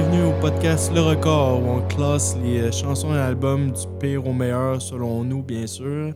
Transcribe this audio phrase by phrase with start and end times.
[0.00, 4.26] bienvenue au podcast Le Record où on classe les euh, chansons et albums du pire
[4.26, 6.14] au meilleur selon nous, bien sûr.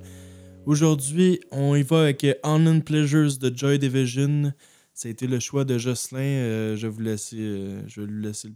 [0.65, 4.55] Aujourd'hui, on y va avec Unknown Pleasures de Joy Division.
[4.95, 6.19] Ça a été le choix de Jocelyn.
[6.19, 8.49] euh, euh, je vais lui laisser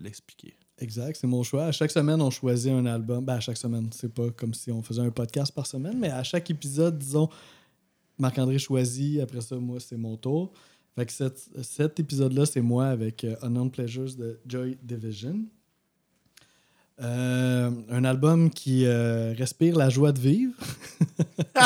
[0.00, 0.54] l'expliquer.
[0.78, 1.64] Exact, c'est mon choix.
[1.64, 3.24] À chaque semaine, on choisit un album.
[3.24, 6.10] Ben, à chaque semaine, c'est pas comme si on faisait un podcast par semaine, mais
[6.10, 7.28] à chaque épisode, disons,
[8.18, 10.52] Marc-André choisit, après ça, moi, c'est mon tour.
[10.96, 15.40] Fait que cet, cet épisode-là, c'est moi avec euh, Unknown Pleasures de Joy Division.
[17.02, 20.54] Euh, un album qui euh, respire la joie de vivre.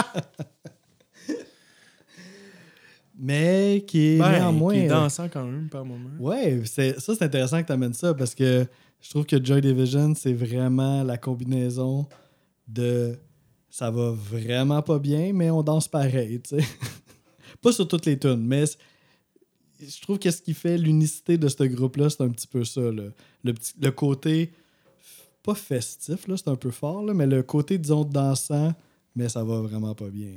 [3.18, 4.72] mais qui est Ben, néanmoins.
[4.72, 6.08] qui est dansant quand même par moment.
[6.18, 8.66] Ouais, c'est, ça, c'est intéressant que tu amènes ça parce que
[9.02, 12.06] je trouve que Joy Division, c'est vraiment la combinaison
[12.66, 13.18] de
[13.68, 16.66] ça va vraiment pas bien, mais on danse pareil, tu sais.
[17.60, 18.64] pas sur toutes les tunes, mais
[19.80, 22.80] je trouve que ce qui fait l'unicité de ce groupe-là, c'est un petit peu ça.
[22.80, 23.04] là.
[23.44, 24.52] Le, petit, le côté,
[25.42, 28.74] pas festif, là, c'est un peu fort, là, mais le côté, disons, dansant,
[29.14, 30.30] mais ça va vraiment pas bien.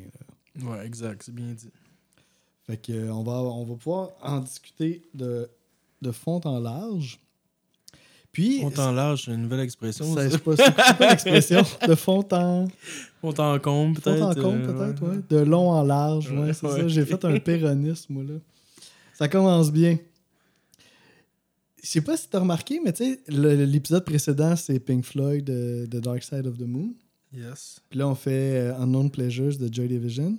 [0.60, 0.70] là.
[0.70, 1.70] Ouais, exact, c'est bien dit.
[2.68, 5.50] Fait que, euh, on, va, on va pouvoir en discuter de,
[6.02, 7.20] de fond en large.
[8.32, 10.14] Puis, Fond en large, c'est une nouvelle expression.
[10.16, 12.68] ça, je sais pas, c'est quoi l'expression de fond en,
[13.20, 14.22] Fond en comble, fond peut-être.
[14.24, 15.20] en compte, euh, peut-être, ouais.
[15.30, 16.82] De long en large, ouais, Ouais, c'est ouais.
[16.82, 16.88] ça.
[16.88, 18.36] J'ai fait un péronisme, moi, là.
[19.14, 19.98] Ça commence bien.
[21.84, 25.86] Je sais pas si t'as remarqué, mais tu sais, l'épisode précédent, c'est Pink Floyd, euh,
[25.88, 26.94] The Dark Side of the Moon.
[27.34, 27.80] Yes.
[27.90, 30.38] Puis là, on fait euh, Unknown Pleasures de Joy Division.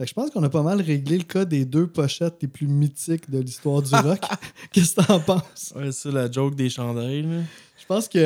[0.00, 2.48] Fait que je pense qu'on a pas mal réglé le cas des deux pochettes les
[2.48, 4.18] plus mythiques de l'histoire du rock.
[4.72, 5.74] Qu'est-ce que t'en penses?
[5.76, 7.20] Ouais, c'est la joke des chandails.
[7.20, 7.42] Là.
[7.78, 8.18] Je pense que.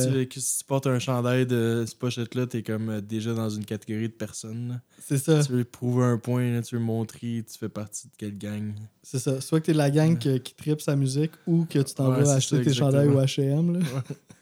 [0.00, 3.32] Si, tu, que si tu portes un chandail de cette pochette-là, t'es comme euh, déjà
[3.32, 4.80] dans une catégorie de personnes.
[5.06, 5.44] C'est ça.
[5.44, 8.72] Tu veux prouver un point, là, tu veux montrer, tu fais partie de quelle gang.
[9.00, 9.40] C'est ça.
[9.40, 12.24] Soit que t'es la gang que- qui tripe sa musique ou que tu t'en Ouais,
[12.24, 13.20] vas acheter ça, tes chandails au.
[13.20, 13.78] HM.
[13.78, 13.86] Là.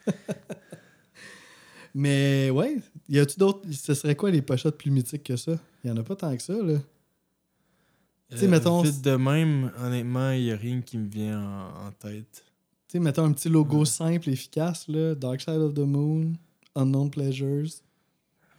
[1.95, 2.77] Mais ouais,
[3.09, 3.61] y a-tu d'autres.
[3.73, 5.53] Ce serait quoi les pochettes plus mythiques que ça?
[5.89, 6.79] Y en a pas tant que ça, là.
[8.31, 11.41] Tu sais, mettons- Euh, Vite de même, honnêtement, il n'y a rien qui me vient
[11.41, 12.45] en, en tête.
[12.87, 13.85] Tu sais, mettons un petit logo Ouais.
[13.87, 15.15] simple, efficace, là.
[15.15, 16.35] Dark Side of the Moon,
[16.75, 17.69] Unknown Pleasures.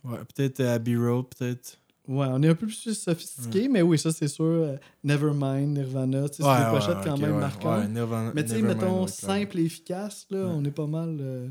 [0.04, 1.78] Ouais, peut-être euh, Abbey Road, peut-être.
[2.08, 4.44] Ouais, on est un peu plus sophistiqué, mais oui, ça c'est sûr.
[4.46, 7.82] euh, Nevermind, Nirvana, c'est Ouais, des pochettes quand même marquantes.
[7.82, 11.18] ouais, Nirvana- mais tu sais, mettons, simple et efficace, là, on est pas mal.
[11.22, 11.48] euh,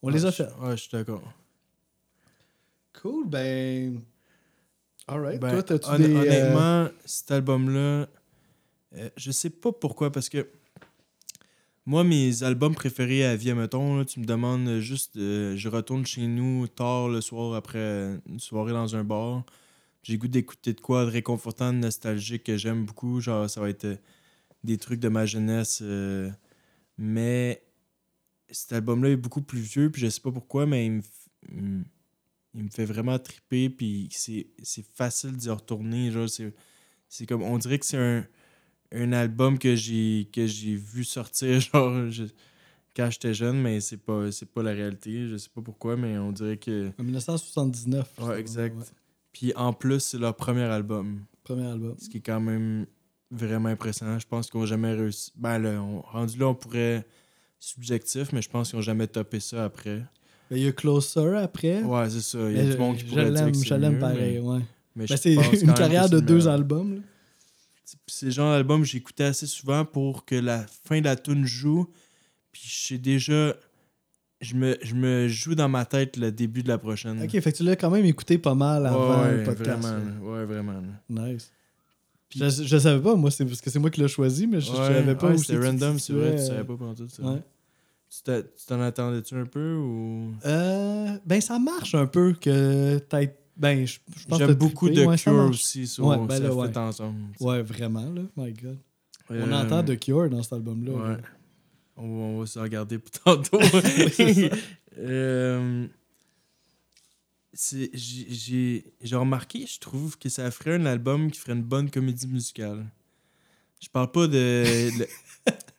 [0.00, 0.48] on les a fait.
[0.62, 1.22] Ouais, je suis d'accord.
[3.02, 4.00] Cool, ben.
[5.08, 5.40] Alright.
[5.40, 6.14] Ben, Toi, t'as-tu hon- des.
[6.14, 8.08] euh, Honnêtement, cet album-là,
[8.94, 10.48] euh, je sais pas pourquoi, parce que
[11.84, 16.06] moi, mes albums préférés à vie, mettons, là, tu me demandes juste, euh, je retourne
[16.06, 19.44] chez nous tard le soir après une soirée dans un bar.
[20.04, 23.20] J'ai le goût d'écouter de quoi de réconfortant, de nostalgique que j'aime beaucoup.
[23.20, 23.96] Genre, ça va être euh,
[24.64, 25.80] des trucs de ma jeunesse.
[25.82, 26.30] euh,
[26.98, 27.62] mais
[28.50, 31.04] cet album-là est beaucoup plus vieux, puis je sais pas pourquoi, mais il me, f-
[31.50, 31.84] il me-
[32.54, 34.46] il me fait vraiment triper, puis c'est
[34.94, 36.10] facile d'y retourner.
[37.08, 38.26] C'est comme, on dirait que c'est un,
[38.92, 42.24] un album que j'ai vu sortir, genre, je-
[42.94, 45.26] quand j'étais jeune, mais c'est pas, pas la réalité.
[45.28, 46.90] Je sais pas pourquoi, mais on dirait que.
[46.98, 48.10] En 1979.
[48.20, 48.76] Ouais, exact.
[48.76, 48.84] ouais.
[49.32, 51.24] Puis en plus, c'est leur premier album.
[51.42, 51.96] Premier album.
[51.98, 52.86] Ce qui est quand même
[53.30, 54.18] vraiment impressionnant.
[54.18, 55.32] Je pense qu'ils n'ont jamais réussi.
[55.36, 57.06] Ben là, on- rendu là, on pourrait.
[57.58, 60.04] Subjectif, mais je pense qu'ils n'ont jamais topé ça après.
[60.52, 61.82] Ben, Il y a Closer après.
[61.82, 62.38] Ouais, c'est ça.
[62.50, 64.60] Il y a mais du monde qui pourrait dire que je l'aime pareil, mais- ouais.
[64.94, 66.52] mais Ben, c'est une carrière de deux meilleur.
[66.52, 66.94] albums.
[66.96, 67.00] là.
[68.06, 71.46] C'est le genre d'album que j'écoutais assez souvent pour que la fin de la tune
[71.46, 71.88] joue.
[72.52, 73.54] Puis je sais déjà.
[74.42, 77.22] Je me, je me joue dans ma tête le début de la prochaine.
[77.22, 79.80] Ok, fait que tu l'as quand même écouté pas mal avant ouais, le podcast.
[79.82, 80.82] Vraiment, ouais, vraiment.
[81.08, 81.50] Nice.
[82.28, 84.60] Puis- je, je savais pas, moi, c'est parce que c'est moi qui l'ai choisi, mais
[84.60, 87.08] je, Ouais, savais pas ouais, c'était random, c'est vrai, tu savais euh, pas pendant tout
[87.08, 87.22] ça.
[87.22, 87.38] Ouais.
[88.14, 90.34] Tu t'en attendais-tu un peu ou?
[90.44, 93.34] Euh, ben, ça marche un peu que t'aies.
[93.56, 95.02] Ben, je, je pense que J'aime beaucoup trippé.
[95.02, 97.18] de Ouais, Cure aussi, sur Ouais, ben ça là, fait ensemble.
[97.40, 98.22] Ouais, vraiment, là.
[98.36, 98.78] My God.
[99.30, 100.92] On Euh, entend The Cure dans cet album-là.
[100.92, 101.08] Ouais.
[101.16, 101.18] là.
[101.96, 103.58] On, va- on va se regarder pour tantôt.
[104.98, 105.86] Euh,
[107.54, 112.84] j'ai- remarqué, je trouve, que ça ferait un album qui ferait une bonne comédie musicale.
[113.80, 114.90] Je parle pas de.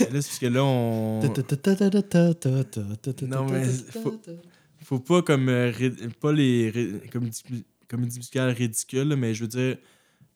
[0.00, 1.20] là, c'est parce que là, on.
[3.26, 3.64] Non, mais
[4.02, 4.20] faut-
[4.84, 5.46] Faut pas comme.
[6.20, 7.42] pas les ri- comédies,
[7.88, 9.76] comédies musicales ridicules, là, mais je veux dire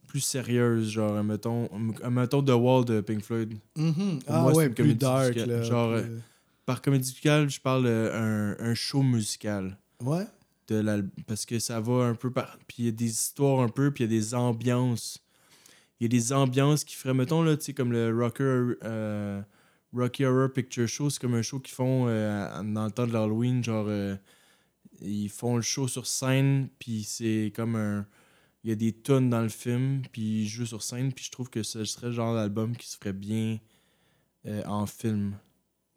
[0.06, 1.68] plus sérieuses, genre, mettons,
[2.10, 3.54] mettons The Wall de Pink Floyd.
[4.28, 5.34] Ah ouais, plus comédie dark.
[5.34, 5.48] musicale.
[5.50, 5.98] Là, Genre,
[6.64, 9.76] Par comédie musicale, je parle d'un un show musical.
[10.02, 10.24] Ouais.
[10.68, 12.58] De l'al- parce que ça va un peu par.
[12.66, 15.18] Puis il y a des histoires un peu, puis il y a des ambiances.
[15.98, 19.40] Il y a des ambiances qui feraient, mettons, là, comme le rocker euh,
[19.96, 23.12] Rocky Horror Picture Show, c'est comme un show qu'ils font euh, dans le temps de
[23.12, 23.64] l'Halloween.
[23.64, 24.16] Genre, euh,
[25.00, 28.06] ils font le show sur scène, puis c'est comme un.
[28.64, 31.30] Il y a des tonnes dans le film, puis ils jouent sur scène, puis je
[31.30, 33.58] trouve que ce serait le genre d'album qui se ferait bien
[34.46, 35.36] euh, en film.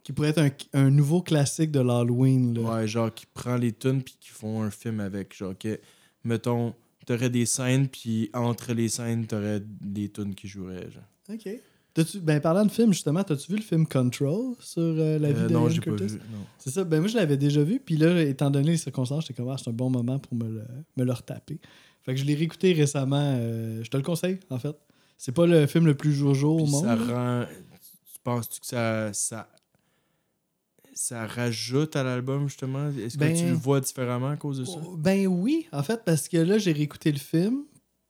[0.03, 2.53] Qui pourrait être un, un nouveau classique de l'Halloween.
[2.53, 2.61] là.
[2.61, 5.35] Ouais, genre qui prend les tunes puis qui font un film avec.
[5.35, 5.79] Genre que,
[6.23, 6.75] mettons,
[7.13, 10.89] t'aurais des scènes, puis entre les scènes, t'aurais des tunes qui joueraient.
[10.91, 11.03] Genre.
[11.33, 11.49] OK.
[11.93, 15.41] T'as-tu- Ben, parlant de film, justement, as-tu vu le film Control sur euh, la vie
[15.41, 16.05] Euh, de non, j'ai pas vu.
[16.31, 16.45] Non.
[16.59, 16.83] C'est ça.
[16.83, 17.79] Ben, moi, je l'avais déjà vu.
[17.83, 20.47] Puis là, étant donné les circonstances, j'étais comme, ah, c'est un bon moment pour me
[20.47, 20.63] le,
[20.97, 21.59] me le retaper.
[22.03, 23.35] Fait que je l'ai réécouté récemment.
[23.39, 24.75] euh, je te le conseille, en fait.
[25.17, 26.85] C'est pas le film le plus jojo au monde.
[26.85, 27.41] ça là.
[27.41, 27.45] rend.
[28.13, 29.49] Tu penses-tu que ça, ça.
[31.01, 32.89] Ça rajoute à l'album, justement?
[32.89, 34.73] Est-ce Ben- que tu le vois différemment à cause de ça?
[34.85, 37.63] Oh, Ben oui, en fait, parce que là, j'ai réécouté le film.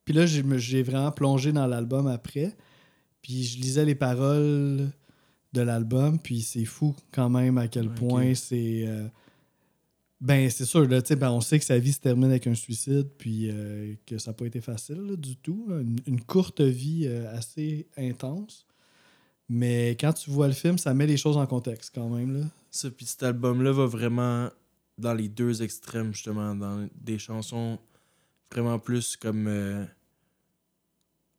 [0.04, 2.56] Puis là, j'ai me- j'ai vraiment plongé dans l'album après.
[3.22, 4.90] Puis je lisais les paroles
[5.52, 6.18] de l'album.
[6.18, 8.82] Puis c'est fou quand même à quel point c'est.
[8.88, 9.06] euh,
[10.20, 12.48] Ben, c'est sûr, là, tu sais, ben, on sait que sa vie se termine avec
[12.48, 15.64] un suicide, puis euh, que ça n'a pas été facile là, du tout.
[15.68, 15.80] là.
[15.80, 18.66] Une, une courte vie euh, assez intense.
[19.48, 22.34] Mais quand tu vois le film, ça met les choses en contexte quand même.
[22.40, 22.46] Là.
[22.70, 24.48] Ça, puis cet album-là va vraiment
[24.98, 27.78] dans les deux extrêmes, justement, dans des chansons
[28.52, 29.84] vraiment plus comme euh,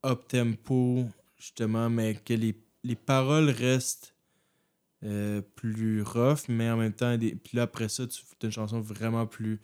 [0.06, 1.06] up-tempo,
[1.38, 4.13] justement, mais que les, les paroles restent
[5.04, 7.36] euh, plus rough, mais en même temps, des...
[7.36, 9.60] puis là, après ça, tu fais une chanson vraiment plus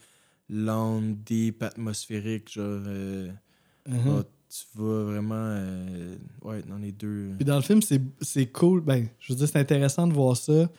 [0.50, 3.31] lente, deep, atmosphérique, genre, euh,
[3.90, 4.19] Uh-huh.
[4.19, 7.31] ah, tu vas vraiment, euh, ouais, dans les deux.
[7.38, 8.81] Puis dans le film, c'est c'est cool.
[8.81, 10.69] Ben, je veux dire, c'est intéressant de voir ça.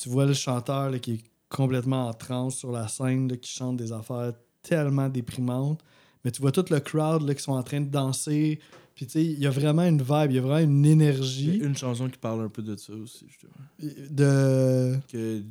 [0.00, 3.50] Tu vois le chanteur là, qui est complètement en transe sur la scène, là, qui
[3.50, 4.32] chante des affaires
[4.62, 5.82] tellement déprimantes.
[6.24, 8.60] Mais tu vois tout le crowd là, qui sont en train de danser.
[8.94, 10.88] Puis tu sais, il y a vraiment une vibe, il y a vraiment une Il
[10.88, 13.52] y énergie a une chanson qui parle un peu de ça aussi, justement.
[14.10, 14.98] de.
[15.08, 15.42] que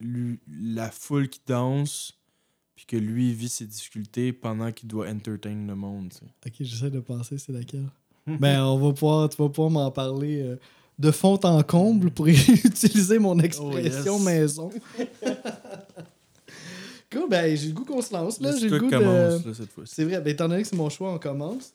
[0.00, 2.14] lui- la foule qui danse,
[2.74, 6.12] puis que lui vit ses difficultés pendant qu'il doit entertain le monde.
[6.46, 7.88] Ok, j'essaie de penser, c'est laquelle.
[8.26, 10.56] ben, on va pouvoir, tu vas pouvoir m'en parler euh,
[10.98, 14.24] de fond en comble pour utiliser mon expression Oh, yes.
[14.24, 14.70] maison.
[17.10, 18.54] cool, ben, j'ai le goût qu'on se lance, là.
[18.56, 18.98] J'ai le goût qui de.
[18.98, 19.94] commence là, cette fois-ci.
[19.94, 21.72] C'est vrai, ben, étant donné que c'est mon choix, on commence.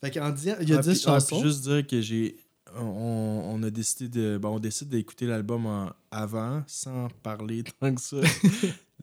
[0.00, 1.42] Fait qu'en disant, il y a Ah, 10 puis- ah, puis chansons.
[1.42, 2.36] juste dire que j'ai.
[2.78, 4.38] On, on a décidé de.
[4.38, 8.16] Bon, on décide d'écouter l'album en- avant, sans parler tant que ça.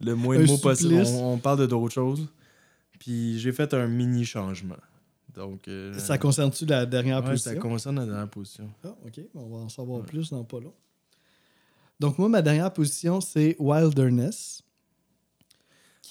[0.02, 0.90] le moins de mots possible.
[1.04, 1.10] supplice.
[1.14, 2.26] On, on parle de d'autres choses.
[2.98, 4.76] Puis j'ai fait un mini changement.
[5.34, 5.68] Donc.
[5.68, 7.60] euh, Ça concerne-tu la dernière ouais, ça position?
[7.60, 8.68] concerne la dernière position.
[8.84, 10.06] Ah, ok, on va en savoir Ouais.
[10.06, 10.72] plus dans pas long.
[11.98, 14.62] Donc, moi, ma dernière position, c'est Wilderness.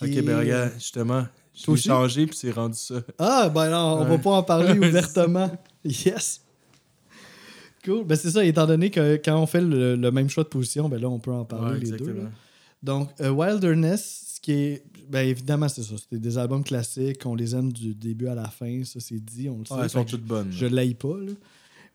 [0.02, 1.26] Ok, est- ben regarde, justement.
[1.68, 1.88] Aussi?
[1.90, 3.02] changé, puis c'est rendu ça.
[3.18, 4.18] Ah, ben non, on va Ouais.
[4.18, 5.52] pas en parler ouvertement.
[5.84, 6.42] Yes.
[7.84, 8.06] Cool.
[8.06, 10.88] Ben c'est ça, étant donné que quand on fait le, le même choix de position,
[10.90, 12.14] ben là, on peut en parler les deux.
[12.14, 12.30] là.
[12.84, 14.84] Donc, euh, Wilderness, ce qui est.
[15.10, 15.96] Ben évidemment, c'est ça.
[15.98, 17.26] C'était des albums classiques.
[17.26, 18.84] On les aime du début à la fin.
[18.84, 19.50] Ça, c'est dit.
[19.50, 19.74] On le sait.
[19.82, 20.52] Elles sont toutes bonnes.
[20.52, 21.18] je l'aille pas.
[21.18, 21.32] là.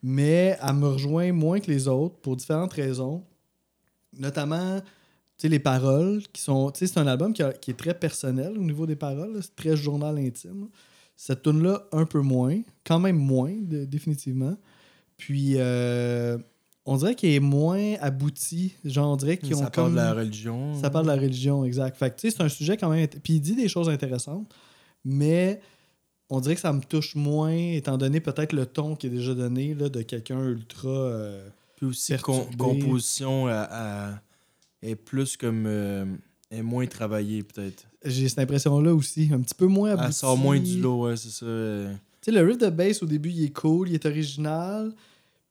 [0.03, 3.23] Mais elle me rejoint moins que les autres pour différentes raisons.
[4.19, 4.87] Notamment, tu
[5.39, 6.71] sais, les paroles qui sont.
[6.71, 9.33] Tu sais, c'est un album qui, a- qui est très personnel au niveau des paroles.
[9.35, 9.41] là.
[9.43, 10.63] C'est très journal intime.
[10.63, 10.67] là.
[11.17, 12.61] Cette tune-là, un peu moins.
[12.85, 14.57] Quand même moins, de- définitivement.
[15.17, 16.37] Puis, euh,
[16.87, 18.75] on dirait qu'elle est moins aboutie.
[18.85, 19.93] Genre, on dirait qu'ils ont ça parle comme...
[19.97, 20.81] de la religion.
[20.81, 21.97] Ça parle de la religion, exact.
[21.97, 23.07] Fait que, tu sais, c'est un sujet quand même.
[23.09, 24.53] Puis il dit des choses intéressantes,
[25.05, 25.61] mais
[26.31, 29.35] on dirait que ça me touche moins, étant donné peut-être le ton qui est déjà
[29.35, 30.89] donné là, de quelqu'un ultra.
[30.89, 34.21] euh, Puis aussi, con- composition à- à-
[34.83, 35.65] est plus comme.
[35.67, 36.05] euh,
[36.51, 37.85] est moins travaillée, peut-être.
[38.05, 39.31] J'ai cette impression-là aussi.
[39.33, 40.07] Un petit peu moins abouti.
[40.09, 41.47] Elle sort moins du lot, ouais, c'est ça.
[41.47, 41.93] euh.
[42.21, 44.93] Tu sais, le riff de bass au début, il est cool, il est original.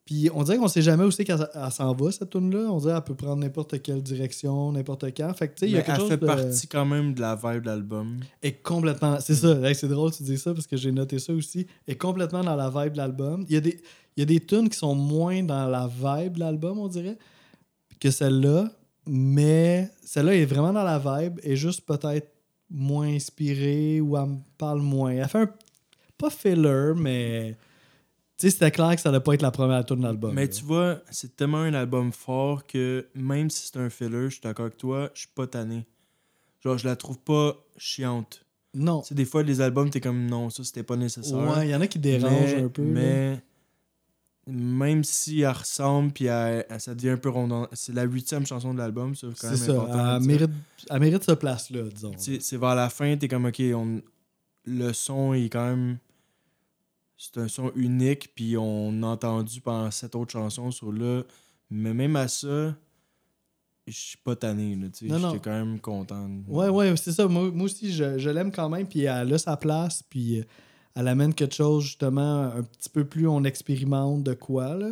[0.06, 2.70] Puis on dirait qu'on sait jamais où c'est qu'elle elle s'en va, cette tune-là.
[2.72, 5.34] On dirait qu'elle peut prendre n'importe quelle direction, n'importe quand.
[5.34, 6.26] Fait que, tu sais, il y a Mais quelque elle chose fait de...
[6.26, 8.20] partie quand même de la vibe de l'album.
[8.42, 9.18] est complètement.
[9.22, 11.68] C'est ça, Hey, c'est drôle que tu dis ça parce que j'ai noté ça aussi.
[11.88, 13.46] Est complètement dans la vibe de l'album.
[13.48, 13.80] Il y a des,
[14.18, 17.18] il y a des tunes qui sont moins dans la vibe de l'album, on dirait,
[18.00, 18.70] que celle-là.
[19.08, 22.30] Mais celle-là est vraiment dans la vibe et juste peut-être
[22.70, 25.12] moins inspirée ou elle me parle moins.
[25.12, 25.50] Elle fait un.
[26.18, 27.56] Pas filler, mais.
[28.44, 30.34] Sais, c'était clair que ça allait pas être la première tune de l'album.
[30.34, 30.48] Mais là.
[30.50, 34.42] tu vois, c'est tellement un album fort que même si c'est un filler, je suis
[34.42, 35.86] d'accord avec toi, je suis pas tanné.
[36.62, 38.46] Genre, je la trouve pas chiante.
[38.74, 39.00] Non.
[39.00, 41.38] Tu sais, des fois, les albums, t'es comme non, ça c'était pas nécessaire.
[41.38, 42.84] Ouais, il y en a qui dérangent mais, un peu.
[42.84, 42.90] là.
[42.90, 43.44] Mais
[44.46, 47.70] même si elle ressemble, puis elle- elle- ça devient un peu rondant.
[47.72, 50.18] C'est la huitième chanson de l'album, ça, quand C'est ça.
[50.20, 50.52] Elle mérite,
[50.90, 52.12] elle mérite place-là, disons.
[52.18, 54.02] C'est vers la fin, t'es comme, ok, on...
[54.66, 55.98] le son est quand même.
[57.24, 61.24] C'est un son unique, puis on a entendu pendant cette autre chanson sur là.
[61.70, 62.76] Mais même à ça,
[63.88, 64.76] je suis pas tanné.
[64.76, 65.16] là, tu sais.
[65.16, 66.30] J'étais quand même content.
[66.50, 67.26] Ouais, ouais, c'est ça.
[67.28, 68.88] Moi, moi aussi, je, je l'aime quand même.
[68.88, 70.04] Puis elle a sa place.
[70.04, 70.44] Puis euh,
[70.96, 74.92] elle amène quelque chose, justement, un petit peu plus, on expérimente de quoi, là.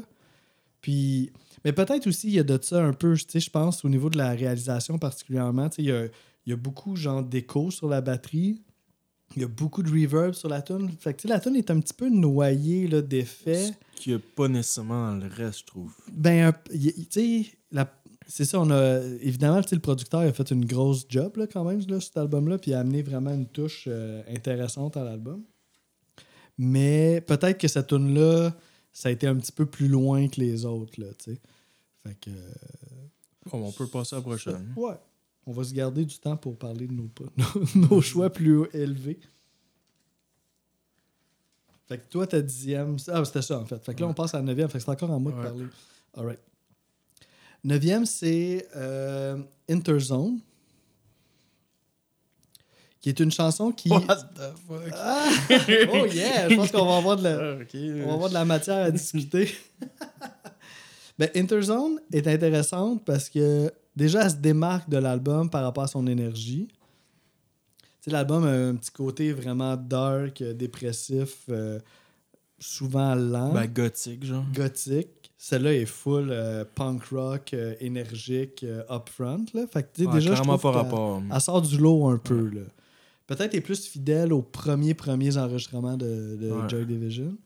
[0.80, 1.32] Puis,
[1.66, 3.90] mais peut-être aussi, il y a de ça un peu, tu sais, je pense, au
[3.90, 5.68] niveau de la réalisation particulièrement.
[5.70, 8.62] Tu sais, il y a, il y a beaucoup, genre, d'écho sur la batterie.
[9.36, 10.90] Il y a beaucoup de reverb sur la tune.
[11.00, 13.72] Fait que, tu sais, la tune est un petit peu noyée, là, d'effets.
[13.96, 15.94] Ce qu'il n'y a pas nécessairement dans le reste, je trouve.
[16.12, 17.94] Ben, tu sais, la-
[18.28, 19.00] c'est ça, on a.
[19.22, 22.04] Évidemment, tu sais, le producteur a fait une grosse job là, quand même là, sur
[22.04, 25.44] cet album-là, puis il a amené vraiment une touche euh, intéressante à l'album.
[26.58, 28.56] Mais peut-être que cette tune-là,
[28.92, 31.42] ça a été un petit peu plus loin que les autres, là, tu sais.
[32.06, 32.30] Fait que.
[33.52, 34.74] Bon, on peut passer à la prochaine.
[34.76, 34.94] Ouais.
[35.48, 39.20] On va se garder du temps pour parler de nos, choix plus élevés.
[41.88, 42.98] Fait que toi, ta dixième.
[43.08, 43.84] Ah, c'était ça, en fait.
[43.84, 44.70] Fait que là, on passe à la neuvième.
[44.70, 45.44] Fait que c'est encore à moi de Ouais.
[45.44, 45.66] parler.
[46.16, 46.40] All right.
[47.64, 49.38] Neuvième, c'est euh,
[49.70, 50.40] Interzone.
[53.02, 53.90] Qui est une chanson qui.
[53.90, 54.94] What the fuck?
[54.94, 55.28] Ah!
[55.50, 56.48] oh yeah!
[56.48, 57.32] Je pense qu'on va avoir de la.
[57.32, 58.04] Ah.
[58.04, 59.52] On va avoir de la matière à discuter.
[61.20, 65.88] ben, Interzone est intéressante parce que déjà, elle se démarque de l'album par rapport à
[65.88, 66.68] son énergie.
[68.08, 71.80] L'album a un petit côté vraiment dark, euh, dépressif, euh,
[72.58, 74.44] souvent lent, Ben, gothique, genre.
[74.56, 75.32] gothique.
[75.38, 79.46] Celle-là est full euh, punk rock, euh, énergique, upfront.
[79.54, 79.66] Là.
[79.68, 81.22] Fait que, tu sais, déjà, je trouve pas rapport.
[81.34, 82.50] elle sort du lot un peu.
[82.50, 82.62] là.
[83.28, 86.70] Peut-être est plus fidèle aux premiers premiers enregistrements de, de Ouais.
[86.70, 87.38] Joy Division.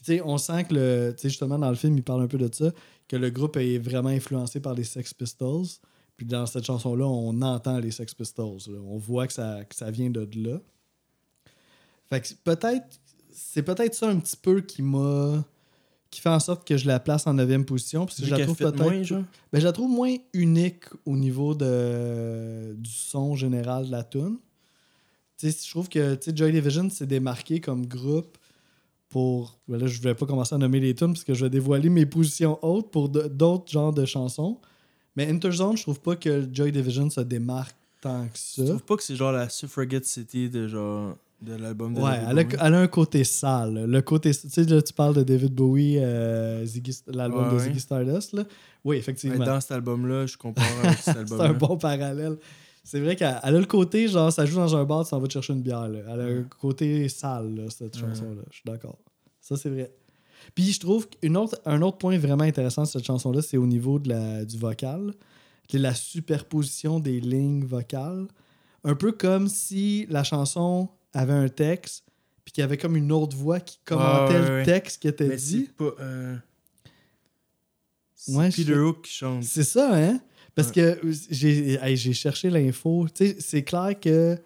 [0.00, 2.38] Puis tu sais, on sent que le, justement dans le film, il parle un peu
[2.38, 2.72] de ça,
[3.06, 5.66] que le groupe est vraiment influencé par les Sex Pistols.
[6.16, 8.60] Puis dans cette chanson-là, on entend les Sex Pistols.
[8.68, 8.78] là.
[8.82, 10.58] On voit que ça, que ça vient de là.
[12.08, 12.86] Fait que peut-être,
[13.30, 15.44] c'est peut-être ça un petit peu qui m'a.
[16.10, 18.06] qui fait en sorte que je la place en 9 position.
[18.06, 18.82] Parce que Vu je la qu'elle trouve fit peut-être.
[18.82, 19.24] moins, genre?
[19.52, 24.38] Ben, je la trouve moins unique au niveau de, du son général de la tune.
[25.36, 28.38] Tu sais, je trouve que Joy Division s'est démarqué comme groupe
[29.10, 29.58] pour.
[29.68, 31.50] ben là, je ne vais pas commencer à nommer les tunes parce que je vais
[31.50, 34.58] dévoiler mes positions hautes pour d'autres genres de chansons.
[35.16, 38.62] Mais Interzone, je trouve pas que Joy Division se démarque tant que ça.
[38.62, 42.18] Tu trouves pas que c'est genre la Suffragette City de genre de l'album de Ouais,
[42.28, 43.86] elle a, elle a un côté sale.
[43.86, 46.64] Le côté, tu sais, là, tu parles de David Bowie, euh,
[47.08, 47.58] l'album Ouais, de.
[47.58, 48.32] Ziggy Stardust.
[48.34, 48.44] Là.
[48.84, 49.44] Oui, effectivement.
[49.44, 51.44] dans cet album-là, je compare avec cet C'est album-là.
[51.46, 52.36] un bon parallèle.
[52.90, 55.20] C'est vrai qu'elle elle a le côté, genre, ça joue dans un bar, tu s'en
[55.20, 55.86] vas te chercher une bière.
[55.88, 56.00] là.
[56.08, 58.42] Elle a un côté sale, là, cette chanson-là.
[58.50, 58.98] Je suis d'accord.
[59.40, 59.92] Ça, c'est vrai.
[60.56, 63.66] Puis je trouve qu'un autre, un autre point vraiment intéressant de cette chanson-là, c'est au
[63.68, 65.14] niveau de la, du vocal.
[65.70, 68.26] C'est la superposition des lignes vocales.
[68.82, 72.04] Un peu comme si la chanson avait un texte,
[72.44, 75.28] puis qu'il y avait comme une autre voix qui commentait ouais, le texte qui était
[75.28, 75.66] Mais dit.
[75.66, 75.94] c'est pas.
[76.00, 76.36] euh,
[78.28, 79.44] Ouais, Peter Hook qui chante.
[79.44, 80.20] C'est ça, hein?
[80.54, 80.98] Parce que
[81.30, 83.06] j'ai hey, j'ai cherché l'info.
[83.38, 84.36] C'est clair que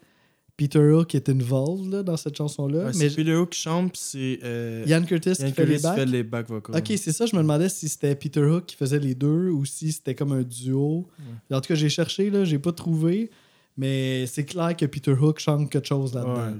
[0.57, 2.85] Peter Hook est involved là, dans cette chanson-là.
[2.85, 4.39] Ouais, mais c'est Peter Hook qui chante, c'est.
[4.43, 5.95] euh, Ian Curtis Ian qui fait les backs.
[5.95, 6.77] fait les back vocals.
[6.77, 7.25] Ok, c'est ça.
[7.25, 10.31] Je me demandais si c'était Peter Hook qui faisait les deux ou si c'était comme
[10.31, 11.07] un duo.
[11.51, 13.29] En tout cas, j'ai cherché, là, j'ai pas trouvé.
[13.77, 16.35] Mais c'est clair que Peter Hook chante quelque chose là-dedans.
[16.35, 16.53] Là.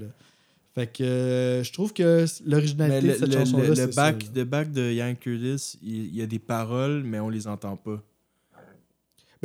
[0.73, 4.29] Fait que euh, je trouve que l'originalité de cette chanson-là, le- le ça, back, là.
[4.35, 7.77] le back de Ian Curtis, il, il y a des paroles, mais on les entend
[7.77, 8.03] pas.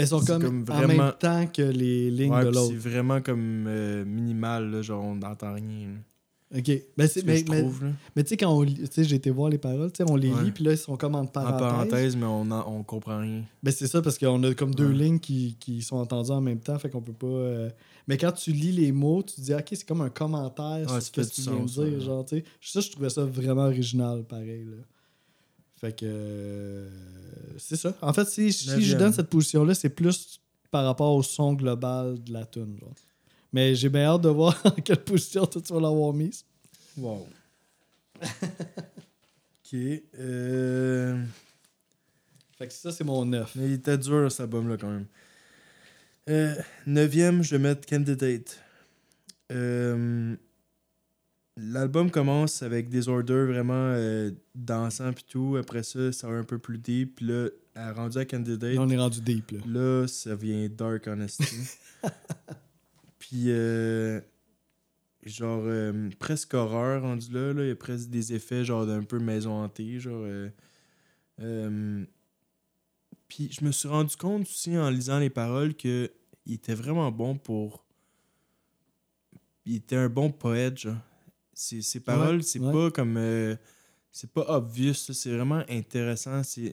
[0.00, 2.50] Ben, ils sont c'est comme, comme en vraiment- même temps que les lignes Ouais, de
[2.50, 2.72] l'autre.
[2.80, 5.88] c'est vraiment comme euh, minimal, là, genre on n'entend rien.
[5.88, 6.58] là.
[6.58, 6.68] Ok.
[6.96, 7.64] Ben, c'est- mais, mais-
[8.16, 10.32] mais tu sais, quand on lit- j'ai été voir les paroles, tu sais, on les
[10.32, 10.42] Ouais.
[10.42, 11.60] lit, puis là, ils sont comme en En parenthèse.
[11.60, 13.44] parenthèse, mais on, en- on comprend rien.
[13.62, 16.58] Ben, c'est ça, parce qu'on a comme deux lignes qui, qui sont entendues en même
[16.58, 17.26] temps, fait qu'on peut pas.
[17.28, 17.70] euh,
[18.08, 21.00] Mais quand tu lis les mots, tu te dis, ok, c'est comme un commentaire sur
[21.00, 22.26] ce que tu viens de dire, genre.
[22.60, 24.82] Ça, je trouvais ça vraiment original, pareil, là.
[25.80, 26.04] Fait que.
[26.04, 26.88] euh,
[27.58, 27.96] C'est ça.
[28.02, 32.22] En fait, si, si je donne cette position-là, c'est plus par rapport au son global
[32.22, 32.78] de la tune.
[33.52, 36.44] Mais j'ai bien hâte de voir en quelle position toi, tu vas l'avoir mise.
[36.96, 37.26] Wow.
[38.22, 39.78] ok.
[40.18, 41.24] Euh...
[42.58, 43.52] Fait que ça, c'est mon 9.
[43.56, 45.06] Mais il était dur cet album-là quand même.
[46.28, 46.54] Euh,
[46.86, 48.60] neuvième, je vais mettre Candidate.
[49.50, 50.36] Euh,
[51.56, 55.56] L'album commence avec des orders vraiment euh, dansants puis tout.
[55.58, 57.16] Après ça, ça va un peu plus deep.
[57.16, 59.58] Puis là, à rendu à Candidate, Là, on est rendu deep, là.
[59.66, 61.44] là, ça vient dark honesty.
[63.18, 64.20] puis euh,
[65.24, 67.62] genre euh, presque horreur rendu là, là.
[67.64, 69.98] Il y a presque des effets genre d'un peu maison hantée.
[69.98, 70.24] Genre.
[73.28, 76.10] puis je me suis rendu compte aussi en lisant les paroles que
[76.46, 77.84] il était vraiment bon pour.
[79.66, 80.96] Il était un bon poète, genre.
[81.62, 82.72] Ses, ses paroles, c'est ouais.
[82.72, 83.16] pas comme.
[83.18, 83.54] euh,
[84.10, 86.40] c'est pas obvious, c'est vraiment intéressant.
[86.56, 86.70] Je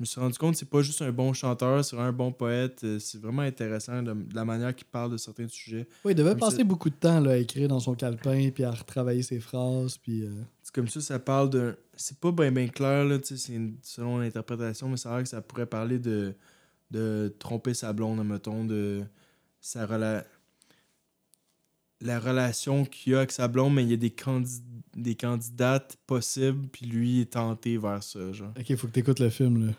[0.00, 2.82] me suis rendu compte que c'est pas juste un bon chanteur, c'est un bon poète.
[2.82, 5.86] euh, C'est vraiment intéressant de, de la manière qu'il parle de certains sujets.
[6.04, 8.50] Oui, il devait Comme passer ça- beaucoup de temps là, à écrire dans son calepin,
[8.50, 10.24] puis à retravailler ses phrases, puis...
[10.24, 10.32] euh,
[10.64, 11.76] C'est comme ça, ça parle de.
[11.94, 13.18] C'est pas bien ben clair, là,
[13.48, 16.34] une- selon l'interprétation, mais c'est vrai que ça pourrait parler de,
[16.90, 19.02] de tromper sa blonde, mettons, de
[19.60, 20.24] sa rela...
[22.00, 24.62] la relation qu'il a avec sa blonde, mais il y a des, candid-
[24.94, 28.52] des candidates possibles, puis lui est tenté vers ça, genre.
[28.58, 29.72] Ok, faut que t'écoutes le film, là.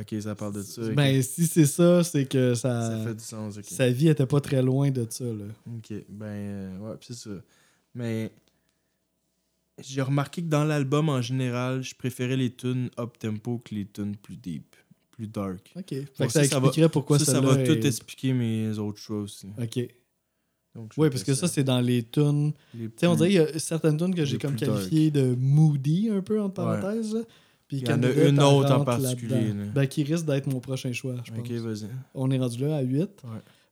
[0.00, 0.82] Ok, ça parle de ça.
[0.90, 2.90] Ben, si c'est ça, c'est que ça...
[2.90, 3.64] ça fait du sens, ok.
[3.64, 5.44] Sa vie était pas très loin de ça, là.
[5.76, 7.30] Ok, ben, euh, ouais, c'est ça.
[7.94, 8.30] Mais
[9.82, 14.16] j'ai remarqué que dans l'album, en général, je préférais les tunes up-tempo que les tunes
[14.16, 14.76] plus deep,
[15.10, 15.72] plus dark.
[15.76, 15.88] Ok.
[15.90, 19.18] Fait Bon, que ça, expliquerait pourquoi ça, ça ça va tout expliquer mes autres choix
[19.20, 19.48] aussi.
[19.60, 19.88] Ok.
[20.96, 22.52] Oui, parce que ça, c'est dans les tunes...
[22.74, 25.34] les Tu sais, on dirait qu'il y a certaines tunes que j'ai comme qualifiées de
[25.38, 27.16] moody, un peu, entre parenthèses.
[27.68, 29.52] Puis Il y en a une autre en particulier.
[29.74, 31.40] Ben, qui risque d'être mon prochain choix, je pense.
[31.40, 31.88] Ok, vas-y.
[32.14, 33.00] On est rendu là à 8.
[33.00, 33.08] Ouais.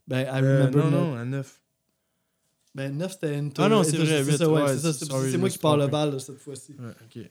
[0.09, 1.61] Ben, I Euh, remember non, non, à 9.
[2.75, 5.49] Ben, 9, c'était une Ah non, c'est vrai, C'est huit, ça, ouais, ouais, c'est moi
[5.50, 6.75] qui parle le bal cette fois-ci.
[6.78, 7.28] Ouais, ok.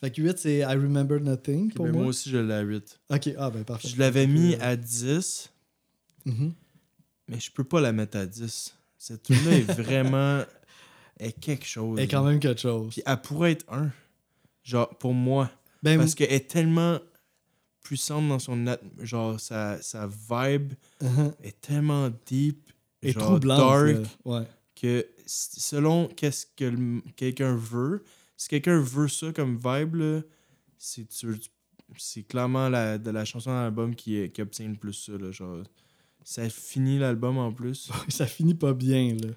[0.00, 2.02] Fait que 8, c'est I Remember Nothing pour ben, moi.
[2.02, 3.00] moi aussi, je l'ai à 8.
[3.10, 3.88] Ok, ah ben parfait.
[3.88, 5.50] Je l'avais mis Euh, à 10,
[6.24, 6.52] mhm.
[7.28, 8.74] mais je peux pas la mettre à 10.
[9.04, 10.44] Cette tune-là est vraiment.
[11.18, 11.98] est quelque chose.
[11.98, 12.90] Et quand même quelque chose.
[12.92, 13.90] Puis elle pourrait être un.
[14.62, 15.50] Genre, pour moi.
[15.82, 17.00] Ben, Parce qu'elle est tellement
[17.82, 18.64] puissante dans son.
[18.68, 21.32] at- Genre, sa, sa vibe mhm.
[21.42, 22.70] est tellement deep.
[23.02, 23.58] Et genre troublante.
[23.58, 24.06] dark.
[24.24, 24.46] Ouais.
[24.80, 28.04] que selon qu'est-ce que quelqu'un veut,
[28.36, 30.22] si quelqu'un veut ça comme vibe,
[30.78, 35.12] c'est clairement la, de la chanson de l'album qui, est- qui obtient le plus ça.
[35.18, 35.64] Là, genre,
[36.24, 37.90] ça finit l'album en plus.
[38.08, 39.30] ça finit pas bien, là.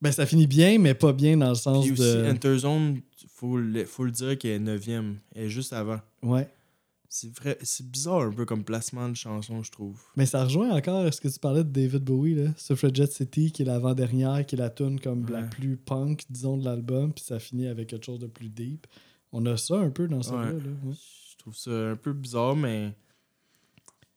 [0.00, 2.30] Ben, ça finit bien, mais pas bien dans le sens Puis aussi, de.
[2.30, 5.14] Enterzone, faut le, faut le dire qu'elle est 9e.
[5.34, 6.00] Elle est juste avant.
[6.22, 6.48] Ouais.
[7.08, 10.00] C'est vrai, c'est bizarre un peu comme placement de chanson, je trouve.
[10.16, 12.50] Mais ça rejoint encore ce que tu parlais de David Bowie, là.
[12.56, 16.64] Suffragette City, qui est l'avant-dernière, qui est la tune comme la plus punk, disons, de
[16.64, 18.86] l'album, puis ça finit avec quelque chose de plus deep.
[19.30, 20.46] On a ça un peu dans ça Ouais.
[20.46, 20.52] là.
[20.84, 20.94] ouais.
[21.30, 22.92] Je trouve ça un peu bizarre, mais.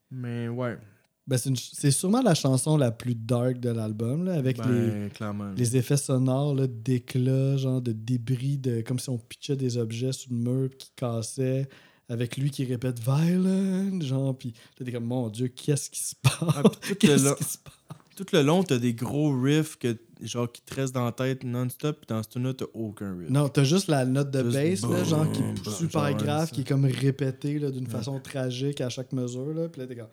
[0.10, 0.78] Mais ouais.
[1.28, 5.52] Ben, c'est, sûrement la chanson la plus dark de l'album, avec les, Ben, clairement.
[5.58, 10.32] les effets sonores d'éclats, genre de débris, de, comme si on pitchait des objets sur
[10.32, 11.68] le mur qui cassaient,
[12.10, 16.36] avec lui qui répète Violent, genre, puis t'es comme, mon Dieu, qu'est-ce qui se passe?
[16.42, 17.74] Ah, tout, le long, qui se passe?
[18.16, 21.44] tout le long, t'as des gros riffs que, genre, qui te restent dans la tête
[21.44, 23.32] non-stop, puis dans ce tune-là, t'as aucun riff.
[23.32, 26.68] Non, t'as juste la note de bass, là, genre, qui est super grave, qui est
[26.68, 27.90] comme répétée d'une Ouais.
[27.90, 30.06] façon tragique à chaque mesure, là, puis là, t'es comme,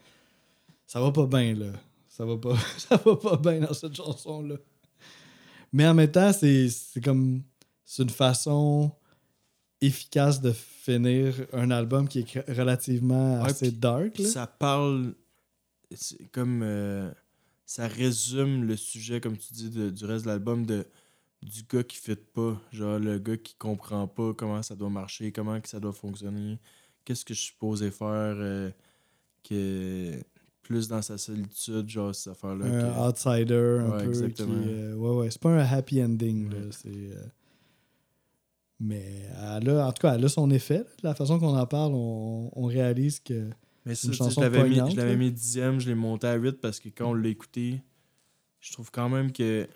[0.86, 1.72] ça va pas bien, là.
[2.08, 4.56] Ça va pas, ça va pas bien dans cette chanson-là.
[5.72, 7.42] Mais en même temps, c'est c'est comme,
[7.84, 8.92] c'est une façon
[9.80, 14.28] efficace de finir un album qui est relativement Ouais, assez dark, là.
[14.28, 15.14] ça parle,
[16.32, 17.10] comme, euh,
[17.66, 20.86] ça résume le sujet, comme tu dis, de- du reste de l'album, de
[21.42, 25.32] du gars qui fit pas, genre le gars qui comprend pas comment ça doit marcher,
[25.32, 26.60] comment que ça doit fonctionner,
[27.04, 28.06] qu'est-ce que je suis supposé faire,
[28.38, 28.70] euh,
[29.42, 30.22] que
[30.62, 32.64] plus dans sa solitude, genre cette affaire-là.
[32.66, 34.62] un que- outsider un Ouais, peu exactement.
[34.62, 36.68] qui euh, ouais ouais c'est pas un happy ending là, Ouais.
[36.70, 37.24] c'est euh,
[38.80, 39.22] mais
[39.60, 40.84] elle a, en tout cas elle a son effet là.
[41.10, 43.48] La façon qu'on en parle on, on réalise que
[43.84, 45.16] Mais C'est ça, une chanson je l'avais mis, je l'avais là.
[45.16, 47.80] mis dixième, je l'ai monté à 8 parce que quand on l'a écouté,
[48.60, 49.68] je trouve quand même que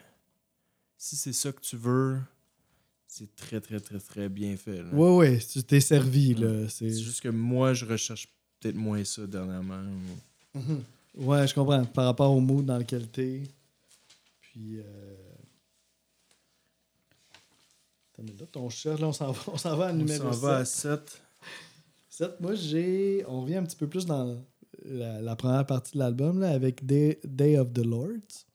[0.97, 2.19] si c'est ça que tu veux,
[3.07, 4.83] c'est très, très, très, très bien fait.
[4.83, 4.91] là.
[4.95, 8.29] ouais ouais tu t'es servi là c'est C'est juste que moi, je recherche
[8.61, 9.81] peut-être moins ça dernièrement.
[9.83, 10.19] ou-
[10.57, 10.83] Mhm.
[11.27, 13.43] ouais je comprends par rapport au mood dans lequel t'es
[14.41, 14.83] puis euh...
[18.19, 20.57] Minute, ton chat là on s'en va on s'en va à On numéro s'en va
[20.59, 21.11] à 7.
[21.11, 21.23] 7.
[22.31, 24.39] 7, moi j'ai on revient un petit peu plus dans
[24.85, 28.47] la, la première partie de l'album là avec Day, Day of the Lords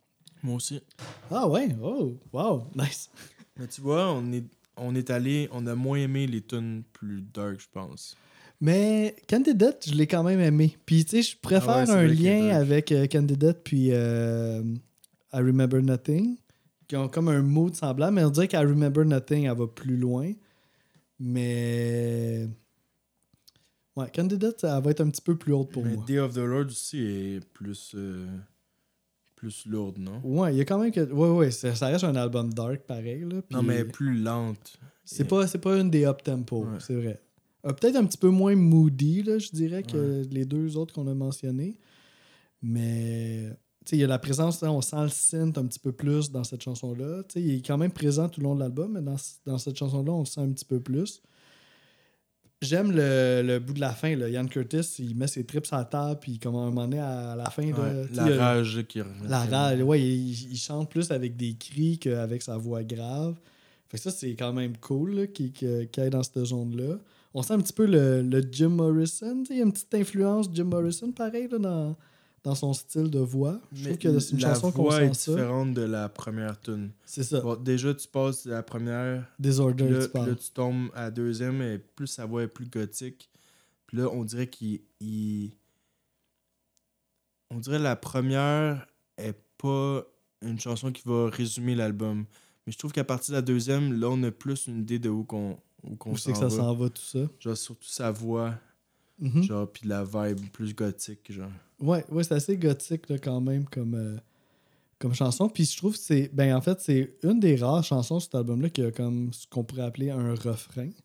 [0.44, 0.82] Moi aussi.
[1.30, 3.10] Ah ouais, oh, wow, nice.
[3.58, 4.46] Mais tu vois, on est,
[4.78, 8.16] on est allé, on a moins aimé les tunes plus dark, je pense.
[8.64, 10.78] Mais Candidate, je l'ai quand même aimé.
[10.86, 14.62] Puis tu sais, je pourrais Ah ouais, un lien avec euh, Candidate puis euh,
[15.34, 16.38] I Remember Nothing,
[16.88, 19.98] qui ont comme un mood semblable, mais on dirait qu'I Remember Nothing, elle va plus
[19.98, 20.32] loin.
[21.20, 22.48] Mais.
[23.96, 26.04] Ouais, Candidate, elle va être un petit peu plus haute pour Mais moi.
[26.08, 28.26] Day of the Lord aussi est plus, euh,
[29.36, 30.22] plus lourde, non?
[30.24, 31.02] Ouais, il y a quand même que.
[31.12, 33.22] Ouais, ouais, ça, ça reste un album dark pareil.
[33.28, 34.78] Là, Non, mais plus lente.
[35.04, 36.78] C'est Et- pas, c'est pas une des up-tempo, Ouais.
[36.80, 37.20] c'est vrai.
[37.66, 41.08] Euh, Peut-être un petit peu moins moody, là, je dirais, que les deux autres qu'on
[41.08, 41.78] a mentionnés.
[42.62, 43.50] Mais
[43.92, 46.44] il y a la présence, là, on sent le synth un petit peu plus dans
[46.44, 47.24] cette chanson-là.
[47.36, 50.12] Il est quand même présent tout le long de l'album, mais dans, dans cette chanson-là,
[50.12, 51.22] on le sent un petit peu plus.
[52.62, 54.16] J'aime le, le bout de la fin.
[54.16, 54.30] Là.
[54.30, 57.00] Ian Curtis, il met ses trips à la table, puis comme à un moment donné,
[57.00, 61.10] à la fin, Ouais, la a- rage qui La rage, ouais, il, il chante plus
[61.10, 63.36] avec des cris qu'avec sa voix grave.
[63.90, 67.00] Fait que ça, c'est quand même cool qu'il qu'il aille dans cette zone-là.
[67.34, 69.44] On sent un petit peu le, le Jim Morrison.
[69.50, 71.96] Il y a une petite influence Jim Morrison, pareil, là, dans,
[72.44, 73.62] dans son style de voix.
[73.72, 75.32] Je trouve que c'est une la chanson qu'on voix est ça.
[75.32, 76.92] différente de la première tune.
[77.06, 77.40] C'est ça.
[77.40, 81.62] Bon, déjà, tu passes la première, Disorder, là, tu là, tu tombes à la deuxième,
[81.62, 83.30] et plus sa voix est plus gothique.
[83.88, 84.82] Puis là, on dirait qu'il.
[85.00, 85.52] il-
[87.50, 90.04] On dirait la première est pas
[90.42, 92.26] une chanson qui va résumer l'album.
[92.66, 95.10] Mais je trouve qu'à partir de la deuxième, là, on a plus une idée de
[95.10, 97.20] où qu'on où c'est que ça s'en va, tout ça?
[97.40, 98.54] Genre, surtout sa voix,
[99.20, 99.44] Mhm.
[99.44, 101.52] genre, puis la vibe plus gothique, genre.
[101.80, 104.18] Ouais, ouais c'est assez gothique là, quand même comme, euh,
[105.00, 105.48] comme chanson.
[105.50, 106.30] Puis je trouve que c'est.
[106.34, 109.46] Ben en fait, c'est une des rares chansons sur cet album-là qui a comme ce
[109.48, 110.90] qu'on pourrait appeler un refrain.
[110.90, 110.96] Tu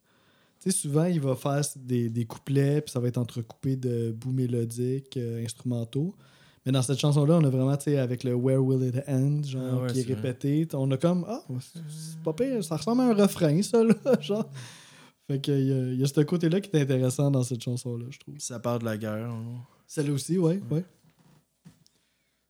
[0.59, 4.33] sais, souvent, il va faire des, des couplets, puis ça va être entrecoupé de bouts
[4.33, 6.15] mélodiques, euh, instrumentaux.
[6.67, 9.43] Mais dans cette chanson-là, on a vraiment, tu sais, avec le Where Will It End,
[9.45, 10.67] genre, Ah ouais, qui est répété.
[10.75, 11.45] On a comme, ah,
[11.89, 14.51] c'est pas pire, ça ressemble à un refrain, ça, là, genre.
[15.29, 18.07] Fait qu'il y, a- il y a ce côté-là qui est intéressant dans cette chanson-là,
[18.11, 18.39] je trouve.
[18.39, 19.61] Ça part de la guerre, hein.
[19.87, 20.85] Celle aussi, ouais, ouais.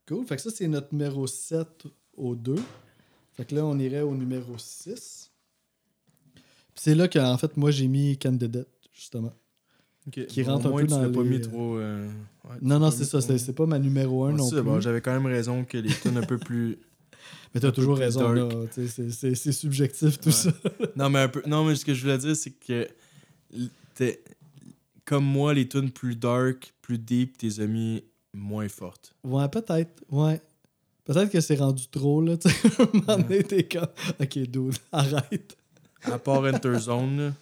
[0.09, 0.24] Cool.
[0.26, 1.85] Fait que ça, c'est notre numéro 7
[2.16, 2.55] au 2.
[3.35, 5.31] Fait que là, on irait au numéro 6.
[6.35, 6.42] Puis
[6.76, 9.33] c'est là qu'en fait, moi, j'ai mis Candidate, justement.
[10.11, 11.77] Qui bon, rentre au un moins, peu tu dans l'as pas les- mis trop.
[11.79, 12.07] euh,
[12.45, 13.21] ouais, tu Non, l'as non, c'est ça.
[13.21, 14.62] trop- C'est pas ma numéro 1 Ouais, non plus.
[14.62, 16.79] bon, J'avais quand même raison que les tunes un peu plus.
[17.55, 18.49] Mais t'as toujours raison, là.
[18.73, 20.33] Tu C'est subjectif, tout Ouais.
[20.35, 20.51] ça.
[20.97, 21.42] Non, mais un peu.
[21.47, 22.87] Non, mais ce que je voulais dire, c'est que.
[25.05, 28.03] Comme moi, les tunes plus dark, plus deep, tes amis
[28.35, 29.14] moins fortes.
[29.23, 30.03] Ouais, peut-être.
[30.11, 30.40] Ouais.
[31.05, 32.37] Peut-être que c'est rendu trop, là.
[32.37, 33.87] Tu sais, un moment donné, t'es comme,
[34.21, 35.57] OK, dude, arrête.
[36.03, 37.33] À part Enter Zone, là.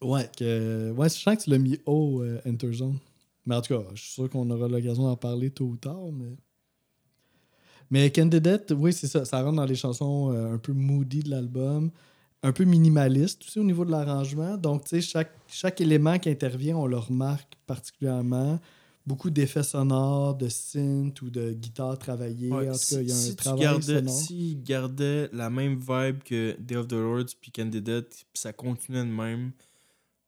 [0.00, 2.98] Ouais, que, ouais, je sens que tu l'as mis haut, euh, Enter Zone.
[3.46, 6.12] Mais en tout cas, je suis sûr qu'on aura l'occasion d'en parler tôt ou tard.
[6.12, 6.36] Mais,
[7.90, 9.24] mais Candidate, oui, c'est ça.
[9.24, 11.90] Ça rentre dans les chansons euh, un peu moody de l'album,
[12.42, 14.56] un peu minimaliste aussi au niveau de l'arrangement.
[14.56, 18.60] Donc, tu sais, chaque, chaque élément qui intervient, on le remarque particulièrement.
[19.06, 22.52] Beaucoup d'effets sonores, de synth ou de guitare travaillée.
[22.52, 24.14] Ouais, en tout cas, il y a un si, travail gardais, sonore.
[24.14, 29.04] s'ils gardaient la même vibe que Day of the Lords puis Candidate, puis ça continuait
[29.06, 29.52] de même,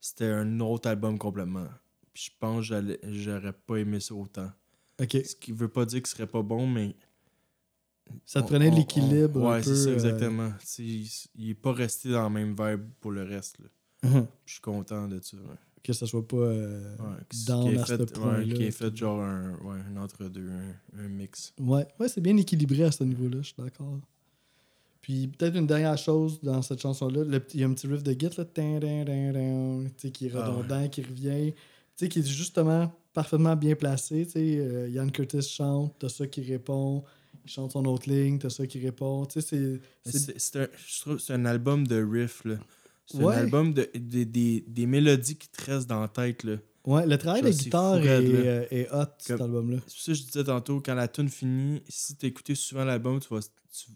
[0.01, 1.67] c'était un autre album complètement.
[2.13, 4.51] Puis je pense que j'allais- j'aurais pas aimé ça autant.
[5.01, 5.11] OK.
[5.25, 6.95] Ce qui veut pas dire que ce serait pas bon, mais.
[8.25, 10.51] Ça te on- prenait l'équilibre on- Ouais, c'est ça, euh, exactement.
[10.59, 13.59] Tu sais, Il, il est pas resté dans la même vibe pour le reste.
[13.59, 14.09] là.
[14.09, 14.27] Mhm.
[14.45, 15.37] Je suis content de ça.
[15.37, 15.55] Ouais.
[15.83, 18.53] Que ça soit pas euh, Ouais, qui- qui ait à ce fait, ouais, point-là.
[18.53, 21.53] qui ait fait genre un, ouais, un entre-deux, un, un mix.
[21.59, 23.99] Ouais, ouais c'est bien équilibré à ce niveau-là, je suis d'accord.
[25.01, 28.11] Puis peut-être une dernière chose dans cette chanson-là, il y a un petit riff de
[28.11, 28.45] git là,
[30.11, 31.53] qui est Ah redondant, qui revient,
[31.97, 34.25] qui est justement parfaitement bien placé.
[34.25, 37.03] tu sais, euh, Ian Curtis chante, t'as ça qui répond,
[37.45, 39.25] il chante son autre ligne, t'as ça qui répond.
[39.25, 42.45] Tu sais, c'est- un, album de riff.
[42.45, 42.55] là.
[43.07, 43.35] C'est Ouais.
[43.35, 46.43] un album de, de- des- des mélodies qui te restent dans la tête.
[46.43, 46.57] là.
[46.85, 49.77] Ouais, le travail de guitare est, raide, euh, est hot, cet album-là.
[49.85, 52.83] C'est pour ça que je disais tantôt, quand la tune finit, si tu écouté souvent
[52.85, 53.91] l'album, tu vas, tu,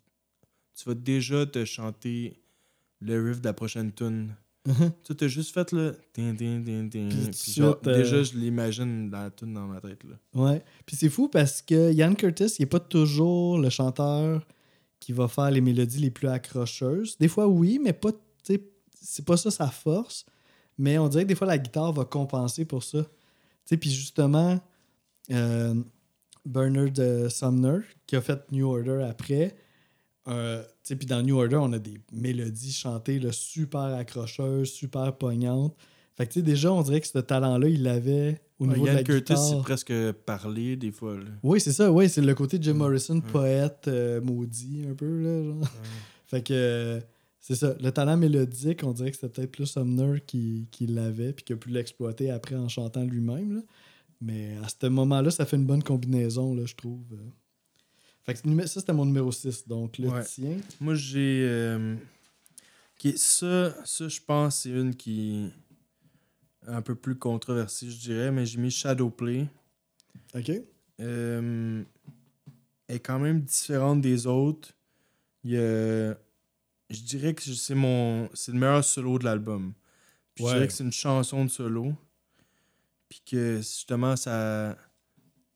[0.76, 2.40] tu vas déjà te chanter
[3.02, 4.36] le riff de la prochaine tune.
[5.04, 5.96] Tu as juste fait le.
[6.12, 10.04] Puis puis genre, suite, euh, Déjà, je l'imagine dans la tune dans ma tête.
[10.04, 10.16] Là.
[10.34, 10.64] Ouais.
[10.86, 14.44] Puis c'est fou parce que Ian Curtis, il n'est pas toujours le chanteur
[15.00, 17.16] qui va faire les mélodies les plus accrocheuses.
[17.20, 18.10] Des fois, oui, mais pas.
[19.08, 20.26] C'est pas ça sa force.
[20.80, 23.04] Mais on dirait que des fois, la guitare va compenser pour ça.
[23.04, 23.10] Tu
[23.66, 24.60] sais, Puis justement,
[25.32, 25.76] euh,
[26.44, 29.56] Bernard euh, Sumner, qui a fait New Order après.
[30.28, 35.76] Euh, puis dans New Order, on a des mélodies chantées là, super accrocheuses, super pognantes.
[36.16, 38.86] Fait que tu sais, déjà, on dirait que ce talent-là, il l'avait au Ouais, niveau
[38.88, 39.50] Ian de la Curtis, guitare.
[39.50, 41.16] c'est presque parler des fois.
[41.18, 41.26] là.
[41.44, 42.76] Oui, c'est ça, oui, c'est le côté de Jim.
[42.76, 45.68] Morrison, poète euh, maudit un peu, là, genre.
[46.28, 47.00] Fait que euh,
[47.40, 51.34] c'est ça, le talent mélodique, on dirait que c'était peut-être plus Sumner qui, qui l'avait,
[51.34, 53.62] puis qui a pu l'exploiter après en chantant lui-même.
[54.22, 57.04] Mais à ce moment-là, ça fait une bonne combinaison, là, je trouve.
[58.26, 60.24] Fait que ça, c'était mon numéro 6, donc le Ouais.
[60.24, 60.58] tien?
[60.80, 61.46] Moi, j'ai.
[61.48, 61.96] euh,
[63.16, 65.52] ça, ça, je pense, c'est une qui
[66.66, 69.48] est un peu plus controversée, je dirais, mais j'ai mis Shadowplay.
[70.34, 70.52] OK?
[71.02, 71.84] Euh,
[72.88, 74.74] elle est quand même différente des autres.
[75.44, 76.16] Il y a-
[76.90, 79.74] je dirais que c'est mon c'est le meilleur solo de l'album.
[80.34, 80.50] Puis Ouais.
[80.52, 81.94] Je dirais que c'est une chanson de solo.
[83.10, 84.76] Puis que justement, ça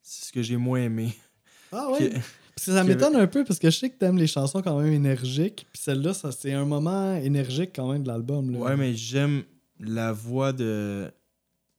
[0.04, 1.16] c'est ce que j'ai moins aimé.
[1.72, 2.10] Ah ouais?
[2.10, 2.16] Que
[2.60, 4.94] ça que- m'étonne un peu, parce que je sais que t'aimes les chansons quand même
[4.94, 8.60] énergiques, puis celle-là, ça, c'est un moment énergique quand même de l'album, là.
[8.60, 9.44] Ouais, mais j'aime
[9.80, 11.12] la voix de.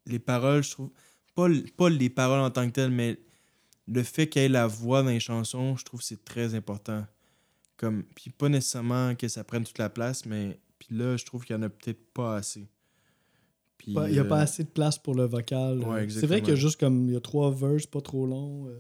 [0.06, 0.90] Les paroles, je trouve.
[1.34, 3.18] Pas, pas les paroles en tant que telles, mais
[3.86, 6.54] le fait qu'il y ait la voix dans les chansons, je trouve que c'est très
[6.54, 7.04] important.
[7.76, 11.44] Comme, puis pas nécessairement que ça prenne toute la place, mais puis là, je trouve
[11.44, 12.68] qu'il y en a peut-être pas assez.
[13.78, 15.82] Puis, il n'y a pas euh, assez de place pour le vocal.
[16.10, 18.66] c'est vrai qu'il y a juste comme, il y a trois verses pas trop longs.
[18.68, 18.78] Euh.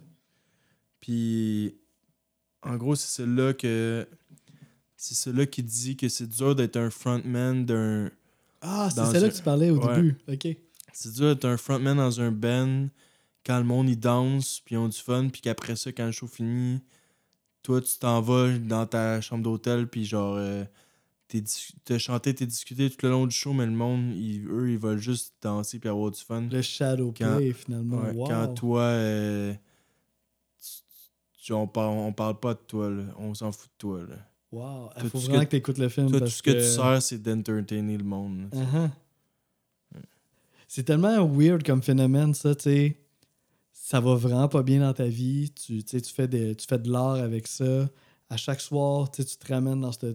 [1.00, 1.74] Puis,
[2.62, 4.06] en gros, c'est celui-là que,
[4.96, 8.10] c'est celui-là qui dit que c'est dur d'être un frontman d'un...
[8.60, 10.56] Ah, c'est celle-là que tu parlais au début, ok.
[10.92, 12.88] C'est dur d'être un frontman dans un band
[13.44, 16.12] quand le monde, il danse, puis ils ont du fun, puis qu'après ça, quand le
[16.12, 16.80] show finit,
[17.62, 20.64] toi, tu t'en vas dans ta chambre d'hôtel, puis genre, euh,
[21.84, 24.98] t'as chanté, t'es discuté tout le long du show, mais le monde, eux, ils veulent
[24.98, 26.42] juste danser puis avoir du fun.
[26.50, 28.02] Le shadow play, finalement.
[28.26, 29.54] Quand toi, euh,
[31.50, 33.02] on, parle, on parle pas de toi, là.
[33.18, 34.00] on s'en fout de toi.
[34.08, 34.16] Là.
[34.52, 36.10] Wow, il faut vraiment que, t'écoutes le film.
[36.10, 38.48] Toi, tout ce que, tu sers, c'est d'entertainer le monde.
[38.52, 38.90] Uh-huh.
[40.66, 42.96] C'est tellement weird comme phénomène, ça, tu sais
[43.90, 46.88] ça va vraiment pas bien dans ta vie, tu, tu, fais, des, tu fais de
[46.88, 47.88] l'art avec ça.
[48.28, 50.14] À chaque soir, tu te ramènes dans ce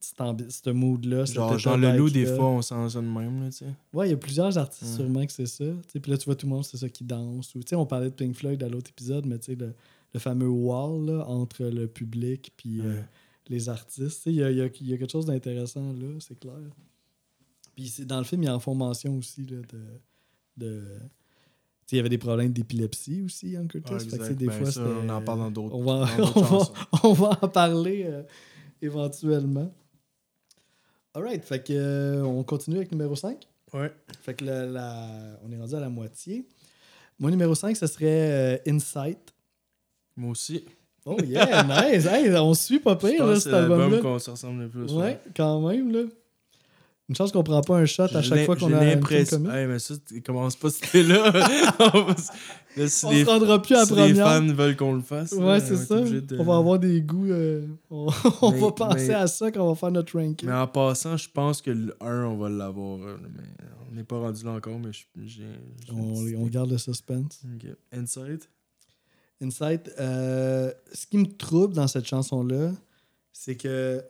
[0.00, 1.24] ce mood-là.
[1.24, 3.44] Genre, genre le loup, des fois, on sent ça de même.
[3.44, 3.64] Là, sais.
[3.94, 5.64] ouais, il y a plusieurs artistes sûrement que c'est ça.
[5.90, 7.54] Puis là, tu vois tout le monde, c'est ça qui danse.
[7.54, 9.74] Ou, on parlait de Pink Floyd à l'autre épisode, mais le,
[10.14, 13.00] le fameux wall là, entre le public et euh,
[13.48, 14.26] les artistes.
[14.26, 16.54] Il y a, y, a, quelque chose d'intéressant là, c'est clair.
[17.76, 20.84] Puis dans le film, il y a en formation aussi là, de, de
[21.92, 24.06] il y avait des problèmes d'épilepsie aussi, en Curtis.
[24.34, 25.74] des ben, fois, on en parle dans d'autres.
[25.74, 28.22] On, va, on, va, on va en parler euh,
[28.82, 29.72] éventuellement.
[31.14, 33.48] Alright, fait que euh, on continue avec numéro 5.
[33.72, 33.90] Ouais.
[34.20, 36.46] Fait que la, on est rendu à la moitié.
[37.18, 39.34] Mon numéro 5, ce serait euh, Insight.
[40.18, 40.64] Moi aussi.
[41.06, 42.06] Oh yeah, nice!
[42.34, 43.98] on suit pas pire, là, cet album-là.
[43.98, 44.92] qu'on se ressemble le plus.
[44.92, 46.00] Ouais, quand même, là.
[47.08, 49.48] Une chance qu'on prend pas un shot à chaque fois qu'on a l'impression.
[49.50, 49.94] Hey, mais ça,
[50.26, 51.32] commence pas c'était là.
[52.76, 54.08] on se rendra plus à si première.
[54.08, 55.32] les fans veulent qu'on le fasse.
[55.32, 56.02] Ouais, c'est ça.
[56.38, 57.30] On va avoir des goûts.
[57.30, 58.10] Euh, on,
[58.50, 60.46] va penser à ça quand on va faire notre ranking.
[60.46, 62.98] Mais en passant, je pense que le 1, on va l'avoir.
[62.98, 63.44] Mais
[63.90, 64.90] on n'est pas rendu là encore, mais
[65.24, 65.44] j'ai.
[65.90, 67.40] On, on, garde le suspense.
[67.90, 68.50] Insight.
[69.40, 69.90] Insight.
[69.98, 72.72] Euh, ce qui me trouble dans cette chanson-là,
[73.32, 74.04] c'est que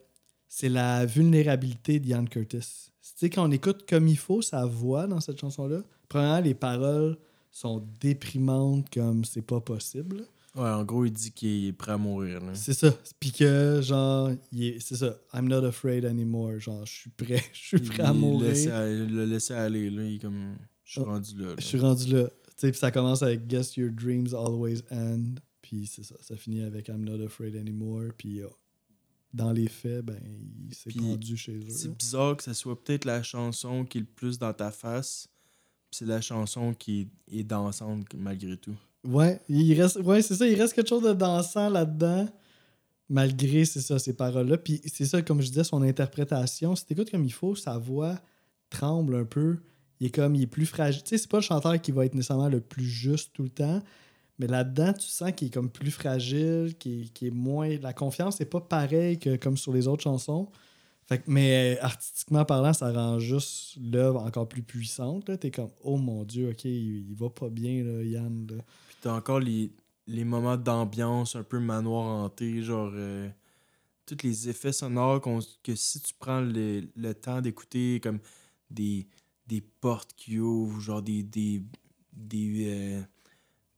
[0.48, 2.90] c'est la vulnérabilité d'Ian Curtis.
[3.02, 6.54] Tu sais, quand on écoute comme il faut sa voix dans cette chanson-là, premièrement, les
[6.54, 7.18] paroles
[7.50, 10.24] sont déprimantes comme c'est pas possible.
[10.54, 12.40] Ouais, en gros, il dit qu'il est prêt à mourir.
[12.54, 12.92] C'est ça.
[13.20, 14.30] Puis que, genre,
[14.80, 15.16] c'est ça.
[15.34, 16.58] I'm not afraid anymore.
[16.58, 17.42] Genre, je suis prêt.
[17.52, 18.54] Je suis prêt à mourir.
[18.54, 20.02] il l'a laissé aller, là.
[20.02, 20.56] Il est comme.
[20.84, 21.54] Je suis ah, rendu là.
[21.58, 22.30] Je suis rendu là.
[22.58, 25.36] Puis ça commence avec Guess your dreams always end.
[25.62, 26.16] Puis c'est ça.
[26.20, 28.10] Ça finit avec I'm not afraid anymore.
[28.16, 28.56] Puis oh,
[29.32, 30.18] dans les faits, ben,
[30.68, 31.68] il s'est rendu chez eux.
[31.68, 35.28] C'est bizarre que ce soit peut-être la chanson qui est le plus dans ta face,
[35.90, 38.76] c'est la chanson qui est dansante malgré tout.
[39.04, 42.28] Ouais, il reste, ouais, c'est ça, il reste quelque chose de dansant là-dedans,
[43.08, 44.58] malgré, c'est ça, ces paroles-là.
[44.58, 48.20] Puis c'est ça, comme je disais, son interprétation, si t'écoutes comme il faut, sa voix
[48.70, 49.58] tremble un peu.
[50.00, 51.02] Il est comme, il est plus fragile.
[51.02, 53.48] Tu sais, c'est pas le chanteur qui va être nécessairement le plus juste tout le
[53.48, 53.82] temps,
[54.38, 57.76] mais là-dedans, tu sens qu'il est comme plus fragile, qu'il est, moins.
[57.78, 60.48] La confiance n'est pas pareil que comme sur les autres chansons.
[61.06, 65.24] Fait mais artistiquement parlant, ça rend juste l'œuvre encore plus puissante.
[65.40, 68.46] Tu es comme, oh mon Dieu, ok, il, va pas bien, là, Yann.
[68.46, 69.72] Puis t'as encore les,
[70.06, 72.92] les moments d'ambiance un peu manoir hanté, genre.
[72.94, 73.28] Euh,
[74.08, 75.20] tous les effets sonores
[75.62, 78.18] que si tu prends le, temps d'écouter, comme
[78.70, 79.06] des,
[79.48, 81.22] des portes qui ouvrent, genre des.
[81.22, 81.62] des,
[82.12, 83.02] des euh,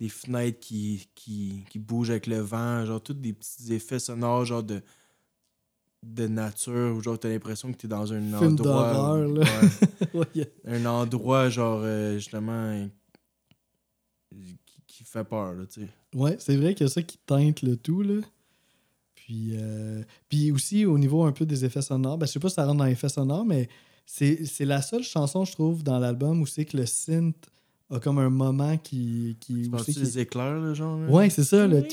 [0.01, 4.47] des fenêtres qui, qui, qui, bougent avec le vent, genre tous des petits effets sonores,
[4.47, 4.81] genre de,
[6.03, 9.19] de nature, où genre t'as l'impression que t'es dans un endroit.
[10.65, 12.89] Un endroit, genre, euh, justement,
[14.87, 15.89] qui, fait peur, là, tu sais.
[16.15, 18.21] Ouais, c'est vrai qu'il y a ça qui teinte le tout, là.
[19.15, 22.49] Puis, euh, puis aussi, au niveau un peu des effets sonores, ben, je sais pas
[22.49, 23.69] si ça rentre dans les effets sonores, mais
[24.13, 27.37] c'est la seule chanson, je trouve, dans l'album où c'est que le synth
[27.91, 29.37] a comme un moment qui.
[29.41, 30.01] qui aussi, qui...
[30.01, 30.99] les éclairs, le genre.
[31.09, 31.85] Ouais, c'est ça, le.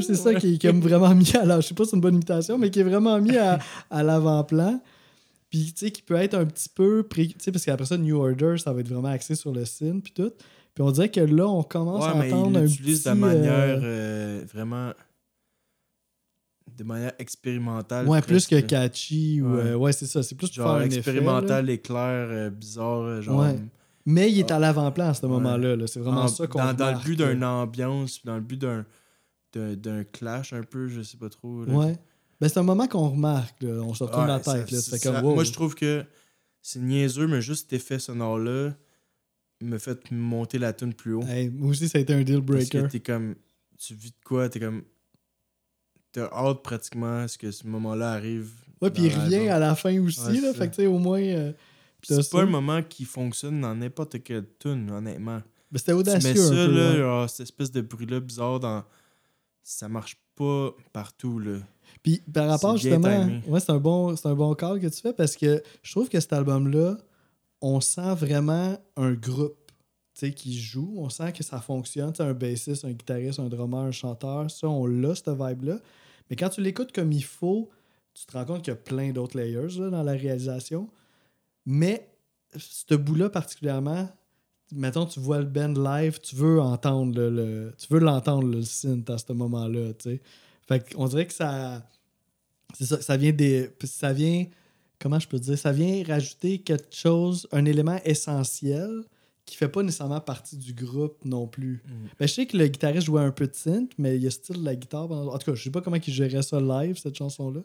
[0.00, 1.60] C'est ça qui, est vraiment mis à la.
[1.60, 3.58] Je sais pas si c'est une bonne imitation, mais qui est vraiment mis à,
[3.90, 4.80] à l'avant-plan.
[5.50, 7.06] Puis, tu sais, qui peut être un petit peu.
[7.10, 10.02] Tu sais, parce qu'après ça, New Order, ça va être vraiment axé sur le synth,
[10.02, 10.32] puis tout.
[10.74, 13.04] Puis on dirait que là, on commence à entendre un petit...
[13.04, 14.92] de manière euh, vraiment
[16.76, 18.08] de manière expérimentale.
[18.08, 19.40] Ouais, plus que catchy.
[19.42, 20.22] Ou, ouais, ouais c'est ça.
[20.22, 23.20] C'est plus genre expérimental, éclair, euh, bizarre.
[23.22, 23.58] Genre, ouais.
[24.04, 25.76] Mais il est à l'avant-plan à ce moment-là.
[25.86, 28.84] C'est vraiment ça qu'on Dans, dans le but d'une ambiance, dans le but d'un
[29.54, 31.64] d'un clash un peu, je sais pas trop.
[31.64, 31.98] Ouais.
[32.40, 35.22] Ben, c'est un moment qu'on remarque, on se retourne la tête.
[35.22, 36.04] moi, je trouve que
[36.60, 38.72] c'est niaiseux, mais juste cet effet sonore-là
[39.60, 41.22] me fait monter la tune plus haut.
[41.22, 42.88] Hey, moi aussi, ça a été un deal Parce que breaker.
[42.88, 43.36] t'es comme.
[43.78, 44.48] Tu vis de quoi?
[44.48, 44.82] T'es comme.
[46.12, 48.50] T'as hâte pratiquement à ce que ce moment-là arrive.
[48.80, 49.48] Ouais, puis revient l'album.
[49.50, 50.52] à la fin aussi, Ouais, là.
[50.54, 51.20] Fait que, tu sais, au moins.
[51.20, 51.52] euh,
[52.02, 52.30] C'est ça.
[52.36, 55.40] pas un moment qui fonctionne dans n'importe quelle tune, honnêtement.
[55.70, 56.72] ben, c'était audacieux mets ça, un peu.
[56.76, 56.96] là, ouais.
[56.98, 58.82] genre, cette espèce de bruit-là bizarre, dans...
[59.62, 61.58] ça marche pas partout, là.
[62.02, 65.36] Puis par rapport justement, ouais, c'est un bon un bon call que tu fais parce
[65.36, 66.96] que je trouve que cet album là,
[67.60, 69.56] on sent vraiment un groupe,
[70.14, 73.38] tu sais qui joue, on sent que ça fonctionne, tu sais un bassiste, un guitariste,
[73.40, 75.78] un drummer, un chanteur, ça on l'a cette vibe là.
[76.32, 77.68] Mais quand tu l'écoutes comme il faut,
[78.14, 80.88] tu te rends compte qu'il y a plein d'autres layers là, dans la réalisation.
[81.66, 82.08] Mais
[82.56, 84.08] ce bout-là particulièrement,
[84.72, 89.10] mettons, tu vois le band live, tu veux entendre le, tu veux l'entendre le synth
[89.10, 90.22] à ce moment-là, tu.
[90.66, 91.86] Fait qu'on dirait que ça
[92.72, 94.46] c'est ça, ça vient des ça vient
[94.98, 99.02] comment je peux dire, ça vient rajouter quelque chose, un élément essentiel
[99.44, 101.82] qui fait pas nécessairement partie du groupe non plus.
[102.18, 104.30] Ben, je sais que le guitariste jouait un peu de synth, mais il y a
[104.30, 105.10] style la guitare.
[105.10, 107.60] En tout cas, je sais pas comment il gérait ça live, cette chanson-là.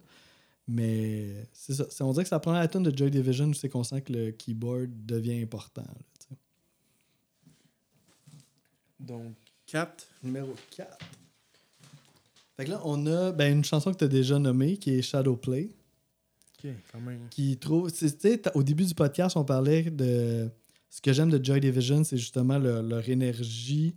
[0.68, 1.86] Mais c'est ça.
[2.02, 4.12] On dirait que c'est la première tune de Joy Division où c'est qu'on sent que
[4.12, 5.84] le keyboard devient important.
[5.84, 6.36] là.
[9.00, 9.36] Donc,
[9.68, 10.08] 4.
[10.24, 10.98] Numéro 4.
[12.58, 15.02] Fait que là, on a ben, une chanson que tu as déjà nommée qui est
[15.02, 15.70] Shadowplay.
[16.58, 17.28] Ok, quand même.
[17.30, 17.92] Qui trouve.
[18.56, 20.50] au début du podcast, on parlait de.
[20.90, 23.96] Ce que j'aime de Joy Division, c'est justement leur, leur énergie,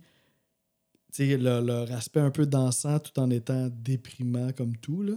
[1.19, 5.01] leur, leur aspect un peu dansant tout en étant déprimant comme tout.
[5.01, 5.13] Là.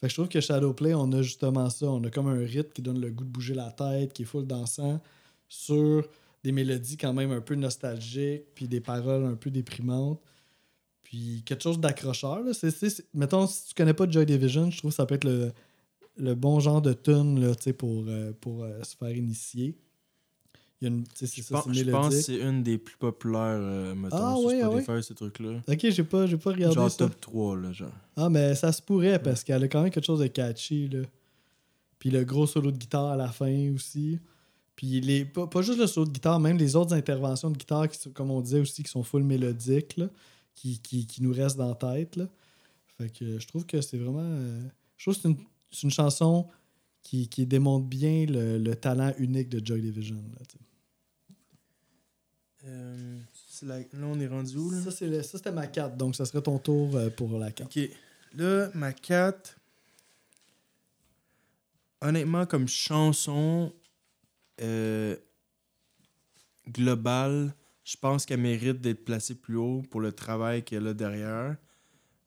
[0.00, 1.86] Fait que je trouve que Shadowplay, on a justement ça.
[1.86, 4.26] On a comme un rythme qui donne le goût de bouger la tête, qui est
[4.26, 5.00] full dansant,
[5.48, 6.08] sur
[6.42, 10.20] des mélodies quand même un peu nostalgiques, puis des paroles un peu déprimantes.
[11.04, 12.42] Puis quelque chose d'accrocheur.
[13.14, 15.52] mettons, si tu connais pas Joy Division, je trouve que ça peut être le,
[16.16, 19.76] le bon genre de tune là, pour, euh, pour euh, se faire initier.
[20.82, 22.40] Il y a une, tu sais, c'est Je ça, pense, c'est je pense que c'est
[22.40, 24.34] une des plus populaires, euh, mettons, Ah
[24.82, 25.60] sur ah ces trucs-là.
[25.68, 26.96] Ok, j'ai pas, j'ai pas regardé Genre ça.
[26.98, 27.92] top 3, là, genre.
[28.16, 30.88] Ah, mais ça se pourrait parce qu'elle a quand même quelque chose de catchy.
[30.88, 31.02] Là.
[32.00, 34.18] Puis le gros solo de guitare à la fin aussi.
[34.74, 37.88] Puis les, pas, pas juste le solo de guitare, même les autres interventions de guitare,
[37.88, 40.08] qui comme on disait aussi, qui sont full mélodiques, là,
[40.56, 42.16] qui, qui, qui nous restent dans la tête.
[42.16, 42.26] Là.
[42.98, 44.18] Fait que je trouve que c'est vraiment.
[44.24, 44.60] euh,
[44.96, 45.36] je trouve que c'est une,
[45.70, 46.48] c'est une chanson
[47.02, 50.16] qui, qui démontre bien le, le talent unique de Joy Division.
[50.16, 50.44] Là.
[52.64, 53.18] Euh,
[53.62, 54.80] la- Là, on est rendu où, là?
[54.90, 57.66] ça, le- c'était ma 4, donc ça serait ton tour euh, pour la 4.
[57.76, 57.88] Ok.
[58.34, 59.56] Là, ma 4.
[62.00, 63.72] Honnêtement, comme chanson
[64.60, 65.16] euh,
[66.68, 71.56] globale, je pense qu'elle mérite d'être placée plus haut pour le travail qu'elle a derrière.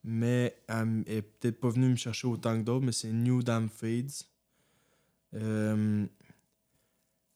[0.03, 3.69] Mais elle est peut-être pas venue me chercher autant que d'autres, mais c'est New Damn
[3.69, 4.11] Fades.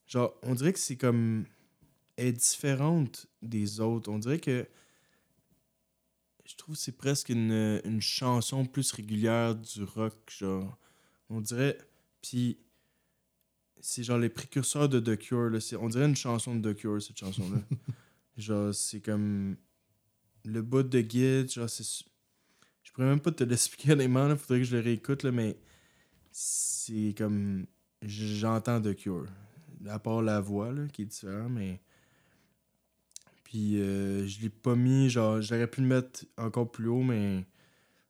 [0.07, 1.45] Genre, on dirait que c'est comme.
[2.19, 4.11] Est différente des autres.
[4.11, 4.67] On dirait que
[6.49, 10.77] je trouve que c'est presque une, une chanson plus régulière du rock, genre.
[11.29, 11.77] On dirait.
[12.21, 12.57] Puis.
[13.81, 15.59] C'est genre les précurseurs de The Cure, là.
[15.79, 17.59] On dirait une chanson de The Cure, cette chanson-là.
[18.37, 19.55] genre, c'est comme.
[20.43, 22.03] Le bout de guide, genre, c'est.
[22.83, 24.35] Je pourrais même pas te l'expliquer honnêtement, là.
[24.35, 25.57] Faudrait que je le réécoute, là, mais.
[26.31, 27.67] C'est comme.
[28.01, 29.27] J'entends The Cure.
[29.87, 31.79] À part la voix, là, qui est différente, mais.
[33.49, 37.47] Puis euh, je l'ai pas mis, genre, j'aurais pu le mettre encore plus haut, mais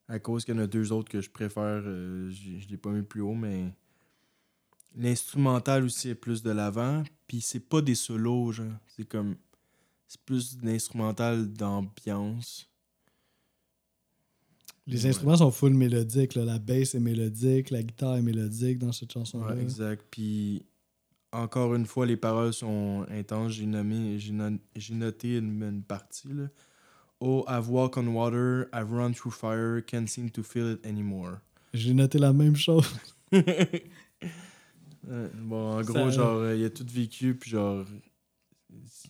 [0.10, 2.76] à cause qu'il y en a deux autres que je préfère, euh, je je l'ai
[2.76, 3.72] pas mis plus haut, mais
[4.96, 7.04] l'instrumental aussi est plus de l'avant.
[7.28, 9.38] Puis c'est pas des solos, genre, c'est comme,
[10.10, 12.70] c'est plus d'instrumental d'ambiance.
[14.88, 15.10] Les Ouais.
[15.12, 16.34] instruments sont full mélodiques.
[16.36, 16.44] là.
[16.44, 19.54] La bass est mélodique, la guitare est mélodique dans cette chanson-là.
[19.56, 20.04] Ouais, exact.
[20.12, 20.66] Puis
[21.32, 23.54] encore une fois, les paroles sont intenses.
[23.54, 26.48] J'ai nommé, j'ai no- j'ai noté une, une partie là.
[27.22, 31.40] Oh, I've walked on water, I've run through fire, can't seem to feel it anymore.
[31.74, 32.88] J'ai noté la même chose.
[33.32, 33.84] Ouais,
[35.42, 37.86] bon, en Ça- gros, genre, euh, il a tout vécu, puis genre,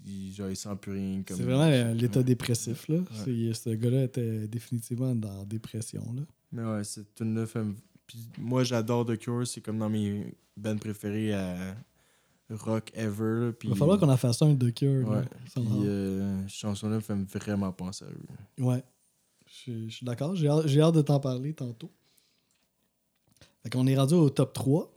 [0.05, 1.21] il, genre, il sent plus rien.
[1.25, 2.25] comme- C'est vraiment euh, l'état Ouais.
[2.25, 2.87] dépressif.
[2.87, 2.97] Là.
[3.23, 6.03] C'est- Ce gars-là était définitivement dans la dépression.
[6.15, 6.23] Là.
[6.51, 6.81] Mais ouais,
[7.15, 7.63] tune-là fait.
[7.63, 7.75] me-
[8.07, 11.75] Puis moi, j'adore The Cure, c'est comme dans mes bands préférés à
[12.49, 13.39] rock ever.
[13.47, 15.07] là, Il va falloir qu'on en fasse un de cœur.
[15.07, 15.21] Ouais,
[15.55, 18.63] puis euh, cette chanson-là me fait vraiment penser à eux.
[18.65, 18.83] Ouais.
[19.45, 20.35] Je suis- d'accord.
[20.35, 21.89] J'ai hâte, j'ai hâte de t'en parler tantôt.
[23.63, 24.91] Fait qu'on est rendu au top 3.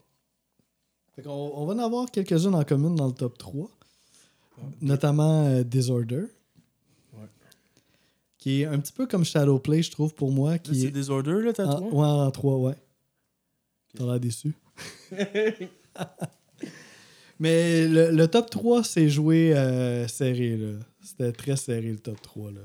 [1.15, 3.69] Fait qu'on on va en avoir quelques-unes en commun dans le top 3.
[4.81, 6.25] Notamment euh, Disorder.
[7.13, 7.27] Ouais.
[8.37, 10.57] Qui est un petit peu comme Shadowplay, je trouve, pour moi.
[10.59, 11.93] Qui c'est est Disorder, là, t'as en, toi?
[11.93, 12.75] ouais, en 3, ouais.
[13.95, 14.55] T'as l'air déçu.
[17.43, 20.79] Mais le, le top 3 s'est joué euh, serré, là.
[21.01, 22.61] C'était très serré, le top 3, là.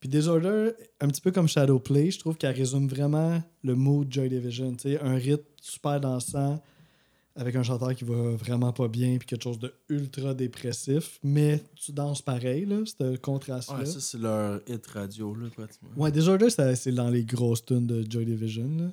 [0.00, 0.70] Puis Disorder,
[1.02, 4.74] un petit peu comme Shadowplay, je trouve qu'elle résume vraiment le mood Joy Division.
[5.02, 6.62] Un rythme super dansant,
[7.36, 11.62] avec un chanteur qui va vraiment pas bien, puis quelque chose de ultra dépressif, mais
[11.74, 13.80] tu danses pareil, là, ce contraste-là.
[13.80, 15.90] Ouais, ça, c'est leur hit radio, là, pratiquement.
[15.98, 18.70] Ouais, Disorder, c'est c'est dans les grosses tunes de Joy Division.
[18.78, 18.90] là.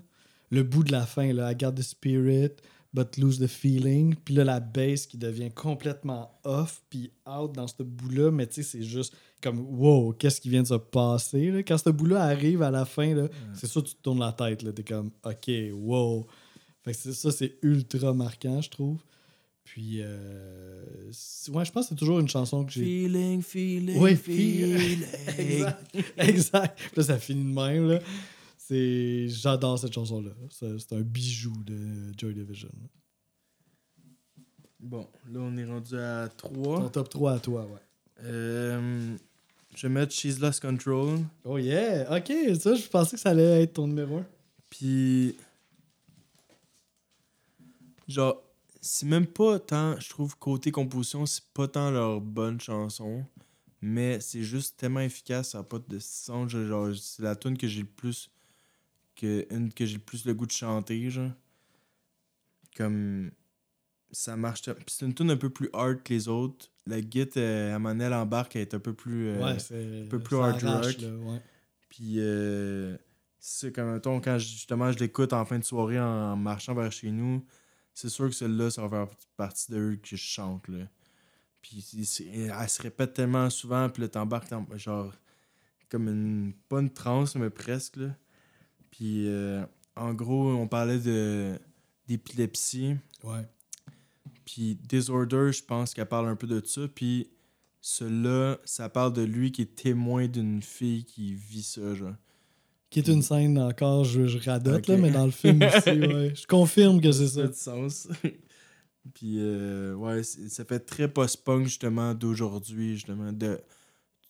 [0.51, 2.51] Le bout de la fin, là, I got the spirit,
[2.95, 4.15] but lose the feeling.
[4.23, 8.55] Puis là, la bass qui devient complètement off, puis out dans ce bout-là, mais tu
[8.55, 11.51] sais, c'est juste comme wow, qu'est-ce qui vient de se passer?
[11.51, 11.61] Là?
[11.61, 14.31] Quand ce bout-là arrive à la fin, là, c'est sûr que tu te tournes la
[14.31, 14.63] tête.
[14.63, 14.71] là.
[14.71, 16.25] T'es comme ok, wow.
[16.83, 18.99] Fait que c'est- ça, c'est ultra marquant, je trouve.
[19.63, 20.83] Puis, euh,
[21.49, 22.83] ouais, je pense que c'est toujours une chanson que j'ai.
[22.83, 24.99] Feeling, feeling, Oui, feeling.
[25.37, 25.95] exact.
[26.17, 26.77] exact.
[26.79, 27.87] Puis Là, ça finit de même.
[27.89, 27.99] Là.
[28.67, 29.27] C'est...
[29.29, 30.31] J'adore cette chanson-là.
[30.49, 32.69] C'est, c'est un bijou de Joy Division.
[34.79, 36.89] Bon, là, on est rendu à Ton 3.
[36.89, 37.79] top 3 à toi, ouais.
[38.23, 39.15] Euh,
[39.75, 41.19] je vais mettre She's Lost Control.
[41.43, 42.15] Oh yeah!
[42.17, 44.25] Ok, ça, je pensais que ça allait être ton numéro 1.
[44.69, 45.35] Puis.
[48.07, 48.41] Genre,
[48.81, 53.23] c'est même pas tant, je trouve, côté composition, c'est pas tant leur bonne chanson.
[53.81, 57.67] Mais c'est juste tellement efficace, ça n'a pas de je- Genre, c'est la tune que
[57.67, 58.29] j'ai le plus.
[59.15, 61.31] Que, une que j'ai le plus le goût de chanter, genre.
[62.75, 63.31] Comme.
[64.11, 64.63] Ça marche.
[64.87, 66.69] c'est une tune un peu plus hard que les autres.
[66.85, 69.29] La git, euh, à Manel embarque, elle est un peu plus.
[69.29, 71.01] euh, ouais, un peu plus hard rock.
[71.01, 71.41] là, ouais.
[71.89, 72.95] puis euh,
[73.39, 76.91] c'est comme un ton, quand justement je l'écoute en fin de soirée en, marchant vers
[76.91, 77.45] chez nous,
[77.93, 80.67] c'est sûr que celle-là, ça va faire partie de eux que je chante.
[80.67, 80.87] Là.
[81.61, 81.83] Puis
[82.31, 85.13] elle se répète tellement souvent, puis là t'embarques genre
[85.89, 86.53] comme une.
[86.69, 87.97] pas une transe, mais presque.
[87.97, 88.15] Là.
[88.95, 89.63] Puis euh,
[89.95, 91.59] en gros, on parlait de
[92.07, 92.95] d'épilepsie.
[93.23, 93.45] Ouais.
[94.45, 96.87] Puis Disorder, je pense qu'elle parle un peu de ça.
[96.93, 97.29] Puis
[97.81, 102.15] celui-là, ça parle de lui qui est témoin d'une fille qui vit ça, genre.
[102.89, 106.33] Qui est une scène encore, je, je radote, là, mais dans le film aussi, ouais.
[106.33, 107.47] Je confirme que c'est Ça ça.
[107.47, 108.07] fait sens.
[109.13, 113.33] Puis, euh, ouais, ça fait très post-punk, justement, d'aujourd'hui, justement.
[113.33, 113.59] De,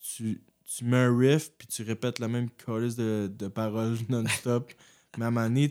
[0.00, 4.72] tu, tu mets un riff, puis tu répètes la même chorus de, de paroles non-stop.
[5.18, 5.70] Mais à un tu-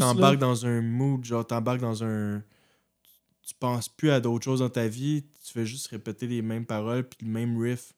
[0.00, 2.42] t'embarques dans un mood, genre, t'embarques dans un...
[3.42, 6.66] Tu penses plus à d'autres choses dans ta vie, tu fais juste répéter les mêmes
[6.66, 7.94] paroles, puis le même riff.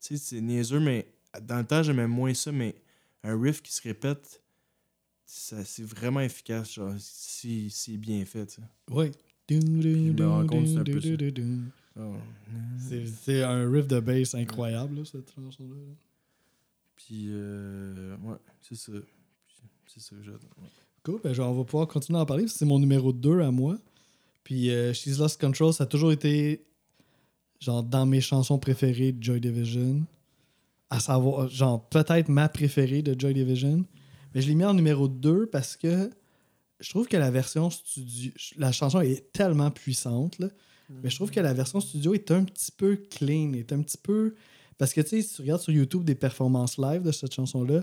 [0.00, 2.74] Tu sais, c'est niaiseux, mais dans le temps, j'aimais moins ça, mais
[3.22, 4.42] un riff qui se répète,
[5.26, 8.62] ça, c'est vraiment efficace, genre, si c'est bien fait, tu sais.
[8.90, 9.10] Ouais.
[10.06, 11.08] je me rends compte que c'est un peu ça.
[11.96, 13.08] C'est, Oh.
[13.22, 15.76] c'est un riff de bass incroyable, là, cette chanson-là.
[16.96, 18.92] Puis, euh, ouais, c'est ça.
[19.86, 20.40] C'est ça que j'adore.
[20.62, 20.68] ouais.
[21.02, 22.46] Cool, ben, genre, on va pouvoir continuer à en parler.
[22.46, 23.76] C'est mon numéro 2 à moi.
[24.44, 26.64] Puis euh, She's Lost Control, ça a toujours été
[27.58, 30.04] genre dans mes chansons préférées de Joy Division.
[30.90, 33.84] À savoir, genre, peut-être ma préférée de Joy Division.
[34.34, 36.10] Mais je l'ai mis en numéro 2 parce que
[36.78, 38.30] je trouve que la version studio.
[38.56, 40.48] La chanson est tellement puissante, là.
[41.02, 43.98] Mais je trouve que la version studio est un petit peu clean, est un petit
[43.98, 44.34] peu.
[44.78, 47.82] Parce que tu sais, si tu regardes sur YouTube des performances live de cette chanson-là,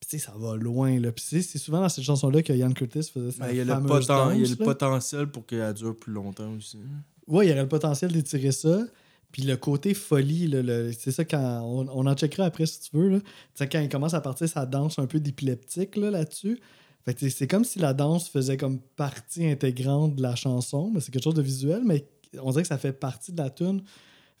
[0.00, 1.12] puis tu sais, ça va loin, là.
[1.12, 3.56] Puis tu sais, c'est souvent dans cette chanson-là que Ian Curtis faisait sa Ben, il
[3.56, 4.64] y a, le, poten- il y a le là.
[4.64, 6.78] potentiel pour qu'elle dure plus longtemps aussi.
[7.26, 8.84] Ouais, il y aurait le potentiel d'étirer ça.
[9.30, 11.60] Puis le côté folie, là, c'est ça quand.
[11.64, 13.08] On, on en checkera après si tu veux.
[13.10, 13.20] là.
[13.20, 16.58] Tu sais, quand il commence à partir sa danse un peu d'épileptique là, là-dessus.
[17.04, 20.90] Fait que c'est- c'est comme si la danse faisait comme partie intégrante de la chanson,
[20.92, 22.06] mais c'est quelque chose de visuel, mais
[22.42, 23.82] on dirait que ça fait partie de la tune.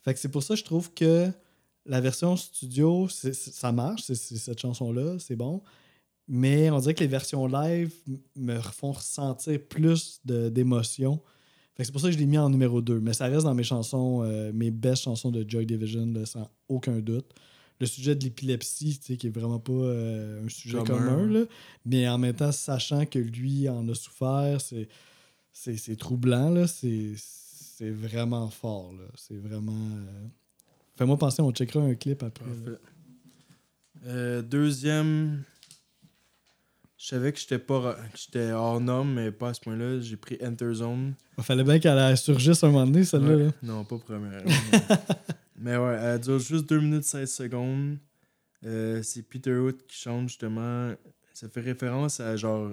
[0.02, 1.30] Fait que c'est pour ça que je trouve que
[1.86, 5.62] la version studio, ça marche, c'est cette chanson-là, c'est bon.
[6.28, 7.92] Mais on dirait que les versions live
[8.36, 11.20] me font ressentir plus de- d'émotion.
[11.74, 13.00] Fait que C'est pour ça que je l'ai mis en numéro 2.
[13.00, 16.50] Mais ça reste dans mes chansons, euh, mes best chansons de Joy Division, là, sans
[16.68, 17.30] aucun doute.
[17.80, 20.98] Le sujet de l'épilepsie, tu sais, qui est vraiment pas euh, un sujet Commun.
[20.98, 21.44] commun, là.
[21.86, 24.88] mais en même temps, sachant que lui en a souffert, c'est,
[25.52, 26.66] c'est, c'est troublant, là.
[26.66, 27.12] C'est,
[27.78, 28.92] c'est vraiment fort.
[28.92, 29.04] Là.
[29.14, 29.72] C'est vraiment.
[29.72, 30.26] euh,
[30.96, 32.44] Fais-moi penser, on checkera un clip après.
[32.44, 32.50] là.
[32.64, 32.80] Parfait.
[34.06, 35.42] Euh, deuxième,
[36.96, 40.00] je savais que j'étais pas ra- que j'étais hors norme, mais pas à ce point-là.
[40.00, 41.14] J'ai pris Enter Zone.
[41.36, 43.36] Il fallait bien qu'elle surgisse un moment donné, celle-là.
[43.36, 43.44] Ouais.
[43.44, 43.50] là.
[43.62, 44.42] Non, pas première.
[45.56, 47.98] mais ouais, elle dure juste 2 minutes 16 secondes.
[48.66, 50.92] Euh, c'est Peter Hood qui chante justement.
[51.32, 52.72] Ça fait référence à genre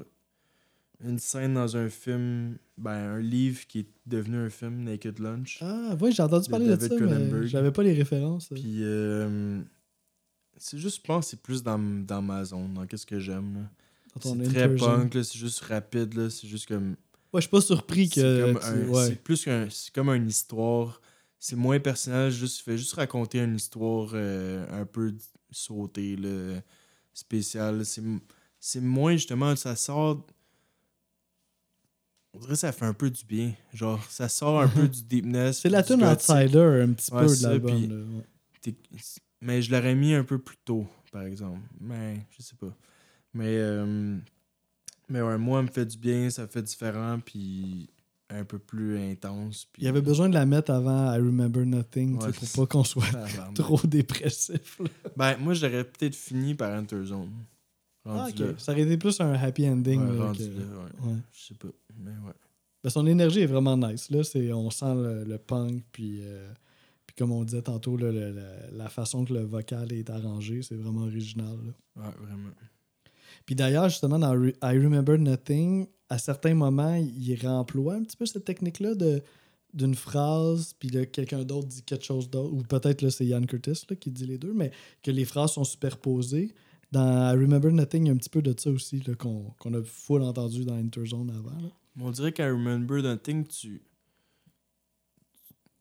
[1.03, 5.59] une scène dans un film, ben un livre qui est devenu un film, Naked Lunch.
[5.61, 8.49] Ah, oui, j'ai entendu De parler de David ça, mais j'avais pas les références.
[8.49, 9.61] Puis euh,
[10.57, 13.67] c'est juste, je pense, c'est plus dans, dans ma zone, dans qu'est-ce que j'aime.
[14.21, 16.95] C'est très punk, c'est juste rapide, là, c'est juste comme.
[17.33, 18.55] Ouais, je suis pas surpris que.
[18.61, 19.15] C'est ouais.
[19.15, 19.67] plus qu'un.
[19.69, 21.01] C'est comme une histoire.
[21.37, 25.13] C'est moins personnel, juste, fait juste raconter une histoire euh, un peu
[25.51, 26.17] sautée,
[27.13, 27.83] spéciale.
[28.59, 30.25] C'est moins justement, ça sort.
[32.35, 33.53] On dirait que ça fait un peu du bien.
[33.73, 35.59] Genre, ça sort un peu du deepness.
[35.61, 36.03] C'est la tune.
[36.03, 38.23] Outsider un petit Ouais, peu de l'album.
[39.41, 41.61] Mais je l'aurais mis un peu plus tôt, par exemple.
[41.79, 42.75] Mais je sais pas.
[43.33, 44.17] Mais, euh,
[45.09, 47.89] mais ouais, moi, elle me fait du bien, ça fait différent, puis
[48.29, 49.67] un peu plus intense.
[49.71, 49.83] Puis...
[49.83, 52.83] Il y avait besoin de la mettre avant I Remember Nothing, Ouais, pour pas qu'on
[52.83, 53.53] soit Tabarnak.
[53.55, 54.79] trop dépressif.
[54.79, 54.87] là.
[55.15, 57.31] Ben, moi, j'aurais peut-être fini par Enter Zone.
[58.05, 58.39] Ah, ok.
[58.39, 58.45] là.
[58.57, 60.01] Ça aurait été plus un happy ending.
[60.01, 60.65] Ouais, là, rendu que- là,
[61.03, 61.09] ouais.
[61.11, 61.17] ouais.
[61.33, 61.67] Je sais pas.
[61.99, 62.33] Mais ouais.
[62.83, 64.09] Ben, son énergie est vraiment nice.
[64.11, 64.23] Là.
[64.23, 66.47] C'est, on sent le, le punk, puis, euh,
[67.07, 68.35] puis comme on disait tantôt, le- le-
[68.73, 71.57] la façon que le vocal est arrangé, c'est vraiment original.
[71.65, 72.03] là.
[72.03, 72.49] Ouais, vraiment.
[73.45, 78.17] Puis d'ailleurs, justement, dans Re- I Remember Nothing, à certains moments, il réemploie un petit
[78.17, 79.21] peu cette technique-là de
[79.73, 83.41] d'une phrase, puis là, quelqu'un d'autre dit quelque chose d'autre, ou peut-être là, c'est Ian
[83.41, 84.71] Curtis là, qui dit les deux, mais
[85.03, 86.53] que les phrases sont superposées.
[86.95, 89.83] Dans I Remember Nothing, il y a un petit peu de ça aussi, qu'on a
[89.83, 91.59] full entendu dans Interzone avant.
[91.61, 91.69] là.
[91.99, 93.81] On dirait qu'à Remember Nothing, tu.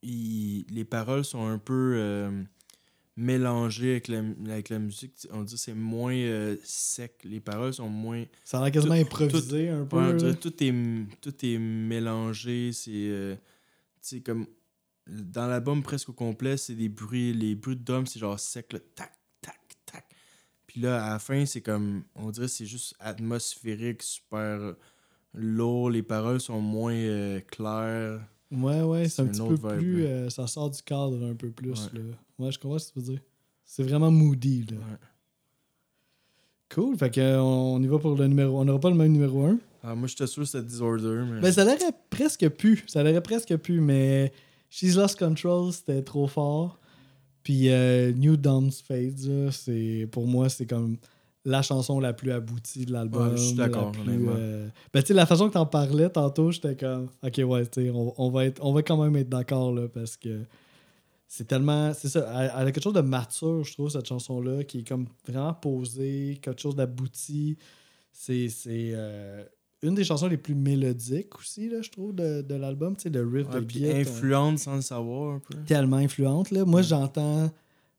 [0.02, 2.42] il- Les paroles sont un peu euh,
[3.16, 5.12] mélangées avec la, avec la musique.
[5.30, 7.20] On dirait que c'est moins euh, sec.
[7.24, 8.24] Les paroles sont moins.
[8.44, 9.96] Ça a l'air quasiment Tout- improvisé un peu.
[9.96, 10.12] Ouais, on là.
[10.14, 10.74] dirait que tout est,
[11.20, 12.72] tout est mélangé.
[12.72, 12.90] C'est.
[12.92, 13.40] euh, tu
[14.02, 14.46] sais, comme.
[15.06, 17.34] Dans l'album presque au complet, c'est des bruits.
[17.34, 19.13] Les bruits de drum, c'est genre sec, tac, tac.
[20.74, 22.02] Puis là, à la fin, c'est comme.
[22.16, 24.74] On dirait que c'est juste atmosphérique, super
[25.32, 25.88] lourd.
[25.88, 28.20] Les paroles sont moins euh, claires.
[28.50, 30.04] Ouais, ouais, c'est un petit peu vibe, plus.
[30.04, 31.70] euh, ça sort du cadre un peu plus.
[31.92, 32.00] Ouais.
[32.00, 32.00] Là.
[32.40, 33.20] Ouais, je comprends ce que tu veux dire.
[33.64, 34.64] C'est vraiment moody.
[34.64, 34.76] Là.
[34.78, 34.98] Ouais.
[36.74, 36.96] Cool.
[36.98, 38.58] Fait que, euh, on y va pour le numéro.
[38.58, 39.58] On n'aura pas le même numéro 1.
[39.84, 41.40] Ah, moi, j'étais sûr que c'était Disorder, mais.
[41.40, 41.78] Ben, ça l'aurait
[42.10, 42.82] presque pu.
[42.88, 44.32] Ça l'aurait presque pu, mais
[44.70, 46.80] She's Lost Control, c'était trop fort.
[47.45, 50.97] Puis euh, New Dawn's Fades, c'est, pour moi, c'est comme
[51.45, 53.32] la chanson la plus aboutie de l'album.
[53.32, 56.74] Ouais, je suis d'accord, euh, Ben, tu sais, la façon que t'en parlais tantôt, j'étais
[56.74, 59.72] comme, ok, ouais, tu sais, on, on va être, on va quand même être d'accord,
[59.72, 60.40] là, parce que
[61.28, 61.92] c'est tellement.
[61.92, 64.88] C'est ça, elle, elle a quelque chose de mature, je trouve, cette chanson-là, qui est
[64.88, 67.59] comme vraiment posée, quelque chose d'abouti.
[68.11, 68.49] C'est.
[68.49, 69.45] c'est euh,
[69.87, 72.97] une des chansons les plus mélodiques aussi, là, je trouve, de, de l'album.
[72.97, 75.57] Tu sais, le riff Ouais, de Git, influente sans le savoir un peu.
[75.64, 76.51] tellement influente.
[76.51, 76.64] Là.
[76.64, 77.51] Moi, j'entends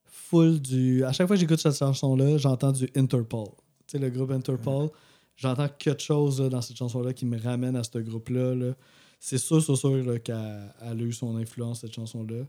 [0.06, 1.04] full du.
[1.04, 3.48] À chaque fois que j'écoute cette chanson-là, j'entends du Interpol.
[3.88, 4.90] Tu sais, le groupe Interpol.
[5.38, 8.56] J'entends quelque chose là, dans cette chanson-là qui me ramène à ce groupe-là.
[8.56, 8.74] là.
[9.20, 12.46] C'est sûr, sûr, sûr qu'elle elle a eu son influence, cette chanson-là.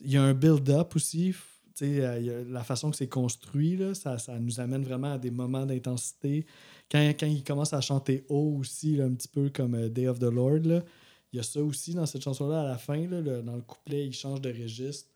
[0.00, 1.34] Il y a un build-up aussi.
[1.74, 5.18] Tu sais, euh, la façon que c'est construit, là, ça, ça nous amène vraiment à
[5.18, 6.46] des moments d'intensité.
[6.90, 10.06] Quand, quand il commence à chanter haut aussi, là, un petit peu comme euh, Day
[10.08, 10.82] of the Lord, là,
[11.32, 12.96] il y a ça aussi dans cette chanson-là à la fin.
[13.08, 15.08] Là, le- dans le couplet, il change de registre.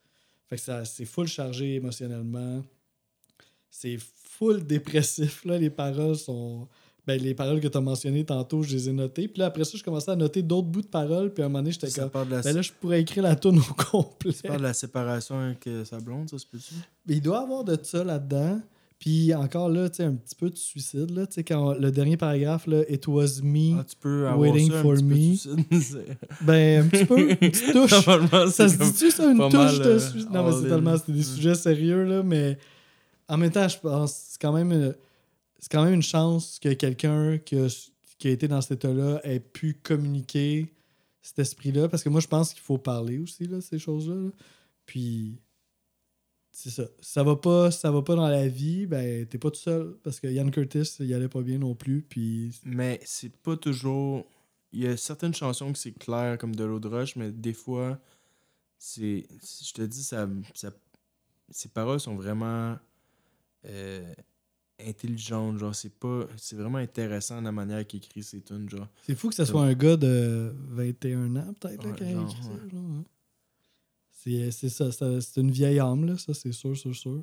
[0.48, 2.62] Fait que ça, c'est full chargé émotionnellement.
[3.70, 5.44] C'est full dépressif.
[5.44, 5.58] Là.
[5.58, 6.66] Les paroles sont.
[7.06, 9.26] Ben, les paroles que tu as mentionnées tantôt, je les ai notées.
[9.26, 11.32] Puis là, après ça, je commençais à noter d'autres bouts de paroles.
[11.32, 12.10] Puis à un moment donné, j'étais Ça comme.
[12.10, 14.32] parle de la, Ben là, je pourrais écrire la tune au complet.
[14.32, 16.74] ça parle de la séparation avec euh, sa blonde, ça se peut-tu?
[17.06, 18.60] Mais il doit y avoir de ça là-dedans.
[19.00, 21.10] Puis encore là, tu sais, un petit peu de suicide.
[21.10, 23.78] Là, tu sais, quand le dernier paragraphe, là, It was me.
[23.80, 25.14] Ah, tu peux avoir Waiting ça for me.
[25.16, 27.90] suicide, c'est- Ben, un petit peu, une petite touche.
[27.90, 30.28] Ça c'est se dit-tu, ça, une touche mal, de euh, suicide?
[30.30, 31.22] Non, mais c'est tellement, c'était des Mm.
[31.22, 32.58] sujets sérieux, là, mais
[33.26, 34.94] en même temps, je pense que c'est quand même une,
[35.58, 37.68] c'est quand même une chance que quelqu'un qui a,
[38.18, 40.66] qui a été dans cet état-là ait pu communiquer
[41.22, 44.14] cet esprit-là, parce que moi, je pense qu'il faut parler aussi, là, ces choses-là.
[44.16, 44.30] là.
[44.84, 45.38] Puis,
[46.62, 46.88] c'est ça.
[47.00, 50.20] Ça va pas, ça va pas dans la vie, ben, t'es pas tout seul, parce
[50.20, 52.54] que Ian Curtis, il allait pas bien non plus, puis...
[52.64, 54.26] Mais c'est pas toujours.
[54.72, 57.52] Il y a certaines chansons que c'est clair comme de l'eau de roche, mais des
[57.54, 57.98] fois,
[58.78, 59.26] c'est.
[59.64, 60.70] Je te dis, ça, ça,
[61.50, 62.76] ces paroles sont vraiment
[63.66, 64.12] euh,
[64.86, 65.58] intelligentes.
[65.58, 66.26] Genre, c'est pas.
[66.36, 68.68] C'est vraiment intéressant la manière qu'il écrit ses tunes.
[68.70, 72.12] Genre, C'est fou que ce soit un gars de 21 ans, peut-être, Ouais, qui a
[72.12, 72.50] genre, écrit ça.
[72.50, 72.58] ouais.
[72.76, 73.04] hein.
[74.22, 77.22] C'est c'est ça, ça- c'est une vieille âme, là, ça, c'est sûr, sûr, sûr.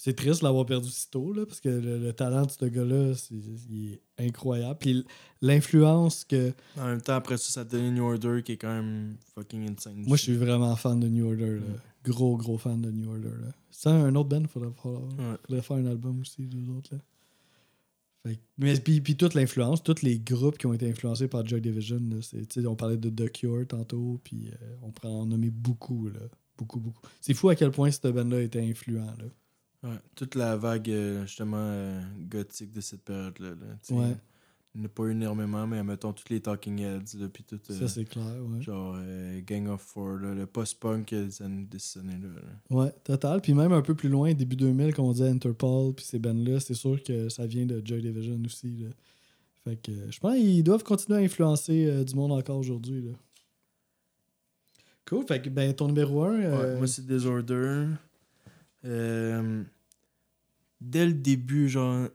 [0.00, 2.64] C'est triste de l'avoir perdu si tôt, là, parce que le, le talent de ce
[2.66, 4.78] gars-là, c'est il est incroyable.
[4.78, 5.04] Puis
[5.42, 6.52] l'influence que.
[6.76, 10.04] en même temps, après ça, ça donne New Order qui est quand même fucking insane.
[10.06, 11.74] Moi, je suis vraiment fan de New Order, là.
[12.04, 13.52] Gros, gros fan de New Order, là.
[13.70, 15.36] C'est un autre band, il faudrait, faudrait, Ouais.
[15.46, 17.00] faudrait faire un album aussi, les autres, là.
[18.26, 21.60] Fait mais puis, puis toute l'influence, tous les groupes qui ont été influencés par Joy
[21.60, 26.08] Division, là, on parlait de The Cure tantôt, puis euh, on pourrait en nommer beaucoup,
[26.08, 26.20] là.
[26.56, 27.00] Beaucoup, beaucoup.
[27.20, 29.24] C'est fou à quel point cette band-là était influent, là.
[29.84, 33.50] Ouais, toute la vague, euh, justement, euh, gothique de cette période-là.
[33.50, 33.96] là.
[33.96, 34.16] Ouais.
[34.74, 37.42] Il n'y en a pas eu énormément, mais mettons tous les Talking Heads, là, puis
[37.42, 37.58] tout.
[37.70, 38.60] euh, Ça, c'est clair, ouais.
[38.62, 41.66] genre euh, Gang of Four, là, le post-punk euh, des années-
[41.96, 42.28] années-là.
[42.28, 42.76] là.
[42.76, 43.40] Ouais, total.
[43.40, 46.60] Puis même un peu plus loin, début 2000, quand on disait Interpol, puis ces bands-là,
[46.60, 48.76] c'est sûr que ça vient de Joy Division aussi.
[48.76, 48.88] Là.
[49.64, 53.00] Fait que euh, je pense qu'ils doivent continuer à influencer euh, du monde encore aujourd'hui.
[53.02, 53.12] là.
[55.06, 55.26] Cool.
[55.26, 56.38] Fait que, ben, ton numéro 1.
[56.40, 57.86] Ouais, moi, c'est Disorder.
[58.84, 59.62] Euh,
[60.80, 62.08] dès le début, genre.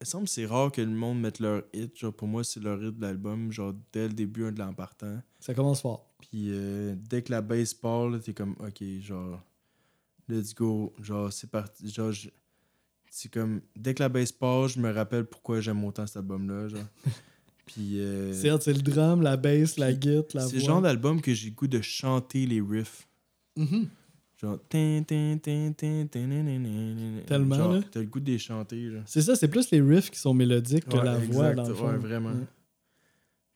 [0.00, 1.98] Il me semble que c'est rare que le monde mette leur hit.
[1.98, 3.50] Genre, pour moi, c'est leur hit de l'album.
[3.50, 5.20] Genre, dès le début, un de l'an partant.
[5.40, 6.08] ça commence fort.
[6.20, 9.40] Puis euh, dès que la bass part, t'es comme, ok, genre,
[10.28, 10.94] let's go.
[11.02, 11.90] Genre, c'est parti.
[11.90, 12.28] Genre, je-
[13.10, 16.68] c'est comme, dès que la bass part, je me rappelle pourquoi j'aime autant cet album-là.
[16.68, 16.84] Genre.
[17.66, 17.98] Puis.
[18.00, 20.50] euh, C'est c'est le drum, la bass, la guitare, la voix.
[20.50, 23.08] c'est le genre d'album que j'ai le goût de chanter les riffs.
[23.56, 23.88] Mhm.
[24.40, 24.58] Genre.
[24.68, 27.24] tin, tin, tin, tin, tin, nan, nan, nan, nan.
[27.26, 27.80] Tellement, Genre, là.
[27.90, 28.90] T'as le goût de les chanter.
[28.90, 29.02] Genre.
[29.06, 31.74] C'est ça, c'est plus les riffs qui sont mélodiques que Ouais, la voix, dans le
[31.74, 31.88] fond.
[31.88, 32.30] ouais, vraiment.
[32.32, 32.46] Ouais.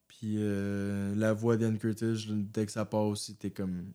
[0.07, 3.91] Puis euh, la voix d'Ian Curtis, dès que ça part aussi, t'es comme.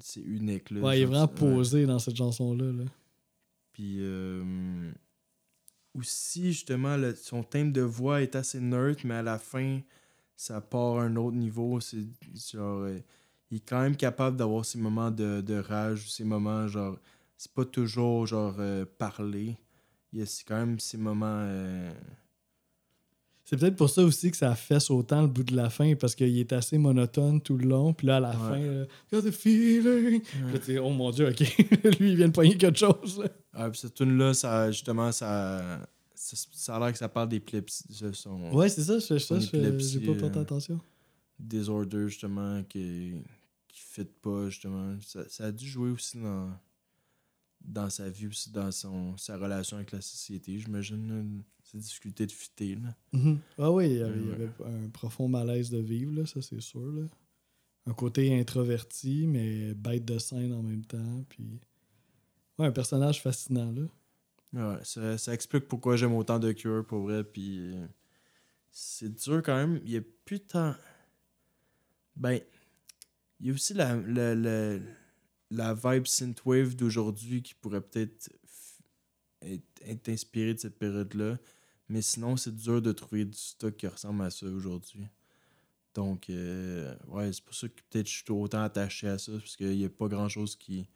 [0.00, 0.70] C'est unique.
[0.70, 1.34] Là, Ouais, il est vraiment ouais.
[1.34, 2.72] posé dans cette chanson-là.
[2.72, 2.84] là.
[3.72, 4.90] Puis euh,
[5.94, 9.80] aussi, justement, le- son thème de voix est assez neutre, mais à la fin,
[10.36, 11.80] ça part à un autre niveau.
[11.80, 12.04] C'est
[12.52, 12.82] genre.
[12.82, 12.98] euh,
[13.54, 16.96] il est quand même capable d'avoir ses moments de, de rage, ses moments genre.
[17.36, 19.56] C'est pas toujours genre euh, parler.
[20.12, 21.26] Il y a quand même ces moments.
[21.46, 21.92] euh,
[23.44, 26.14] C'est peut-être pour ça aussi que ça fesse autant le bout de la fin, parce
[26.14, 27.92] qu'il est assez monotone tout le long.
[27.92, 28.36] Puis là, à la Ouais.
[28.36, 30.20] fin, là, Got the feeling.
[30.62, 31.40] Puis là, oh mon dieu, ok.
[32.00, 33.20] Lui, il vient de poigner quelque chose.
[33.52, 33.68] là.
[33.70, 35.80] Puis cette tune là ça justement ça
[36.14, 39.18] ça, ça a l'air que ça parle d'épilepsie, de son Ouais, c'est ça, je, ça,
[39.20, 40.80] Son je- j'ai pas porté euh, attention.
[41.38, 43.22] disorder justement qui
[43.94, 44.96] fit pas justement.
[45.00, 46.50] Ça, ça a dû jouer aussi dans
[47.60, 52.32] dans sa vie aussi dans son sa relation avec la société, j'imagine ses difficultés de
[52.32, 52.94] fitter là.
[53.12, 53.38] Mhm.
[53.58, 54.34] Ah oui, il y, avait, il y Ouais.
[54.34, 54.50] avait
[54.84, 56.92] un profond malaise de vivre, là, ça c'est sûr.
[56.92, 57.06] Là.
[57.86, 61.24] Un côté introverti, mais bête de scène en même temps.
[61.28, 61.60] Puis...
[62.58, 63.72] Ouais, un personnage fascinant.
[63.72, 63.82] Là.
[64.76, 67.24] Ouais, ça, ça explique pourquoi j'aime autant de Cure pour vrai.
[67.24, 67.86] Puis euh,
[68.70, 69.80] c'est dur quand même.
[69.84, 70.74] Il y a plus tant.
[72.16, 72.40] Ben,
[73.40, 74.78] il y a aussi la, la, la,
[75.50, 78.30] la vibe synthwave d'aujourd'hui qui pourrait peut-être
[79.42, 81.38] être, être inspirée de cette période-là.
[81.88, 85.06] Mais sinon, c'est dur de trouver du stock qui ressemble à ça aujourd'hui.
[85.94, 89.54] Donc, euh, ouais, c'est pour ça que peut-être je suis autant attaché à ça, parce
[89.56, 90.88] qu'il n'y a pas grand-chose qui,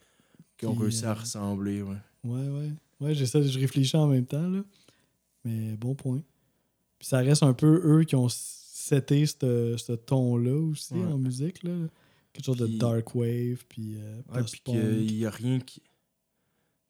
[0.57, 1.83] qui ont réussi à euh, ressembler.
[1.83, 1.97] Ouais.
[2.25, 2.73] Ouais, ouais.
[3.01, 4.49] Ouais, j'essaie, je réfléchis en même temps.
[4.49, 4.65] Là.
[5.45, 6.23] Mais bon point.
[6.99, 11.05] Puis ça reste un peu eux qui ont seté ce ce ton-là aussi Ouais.
[11.05, 11.63] en musique.
[11.63, 11.87] Là.
[12.39, 15.83] Quelque chose Puis- de dark wave, puis euh, Ouais, puis qu'il n'y a rien qui.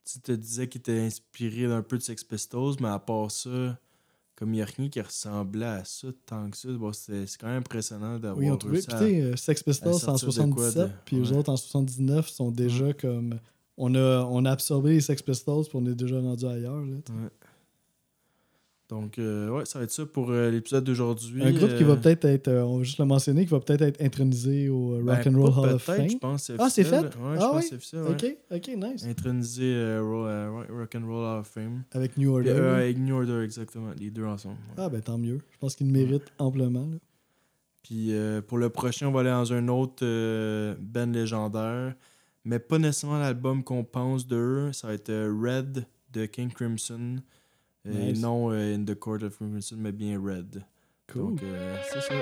[0.05, 3.78] Tu te disais qu'il était inspiré d'un peu de Sex Pistols, mais à part ça,
[4.36, 7.46] comme il n'y a rien qui ressemblait à ça tant que ça, bon, c'est quand
[7.49, 8.80] même impressionnant d'avoir Oui, ont trouvé.
[8.82, 11.22] Puis, à- tu sais, euh, Sex Pistols en sortir de quoi 77, de- puis eux
[11.30, 11.36] ouais.
[11.38, 13.38] autres en 79 sont déjà comme.
[13.80, 16.84] On a, on a absorbé les Sex Pistols, puis on est déjà rendu ailleurs.
[16.84, 16.96] Là.
[18.89, 21.43] Donc, euh, ouais, ça va être ça pour euh, l'épisode d'aujourd'hui.
[21.43, 23.82] Un groupe qui va euh, peut-être être, on va juste le mentionner, qui va peut-être
[23.82, 26.09] être intronisé au ben, Rock and Roll Hall of Fame.
[26.09, 27.01] Je pense, Ah, c'est fait?
[27.01, 27.66] Ouais, je Ah pense oui?
[27.68, 28.03] c'est officiel.
[28.05, 28.11] ouais.
[28.12, 29.05] Ok, ok, nice.
[29.05, 31.82] Intronisé Ro- Rock- and Roll Hall of Fame.
[31.93, 32.51] Avec New Order.
[32.51, 33.91] avec New Order, exactement.
[33.99, 34.57] Les deux ensemble.
[34.68, 34.74] ouais.
[34.84, 35.39] Ah, ben tant mieux.
[35.53, 36.86] Je pense qu'il le mérite amplement.
[36.91, 36.97] là.
[37.82, 38.12] Puis
[38.47, 40.03] pour le prochain, on va aller dans un autre
[40.80, 41.95] band légendaire,
[42.45, 44.72] mais pas nécessairement l'album qu'on pense d'eux.
[44.72, 47.16] Ça va être Red de King Crimson.
[47.87, 48.20] Euh, Et Nice.
[48.20, 50.62] non euh, In the Court of Crimson, mais bien Red.
[51.12, 51.22] Cool.
[51.22, 52.14] Donc, euh, c'est ça.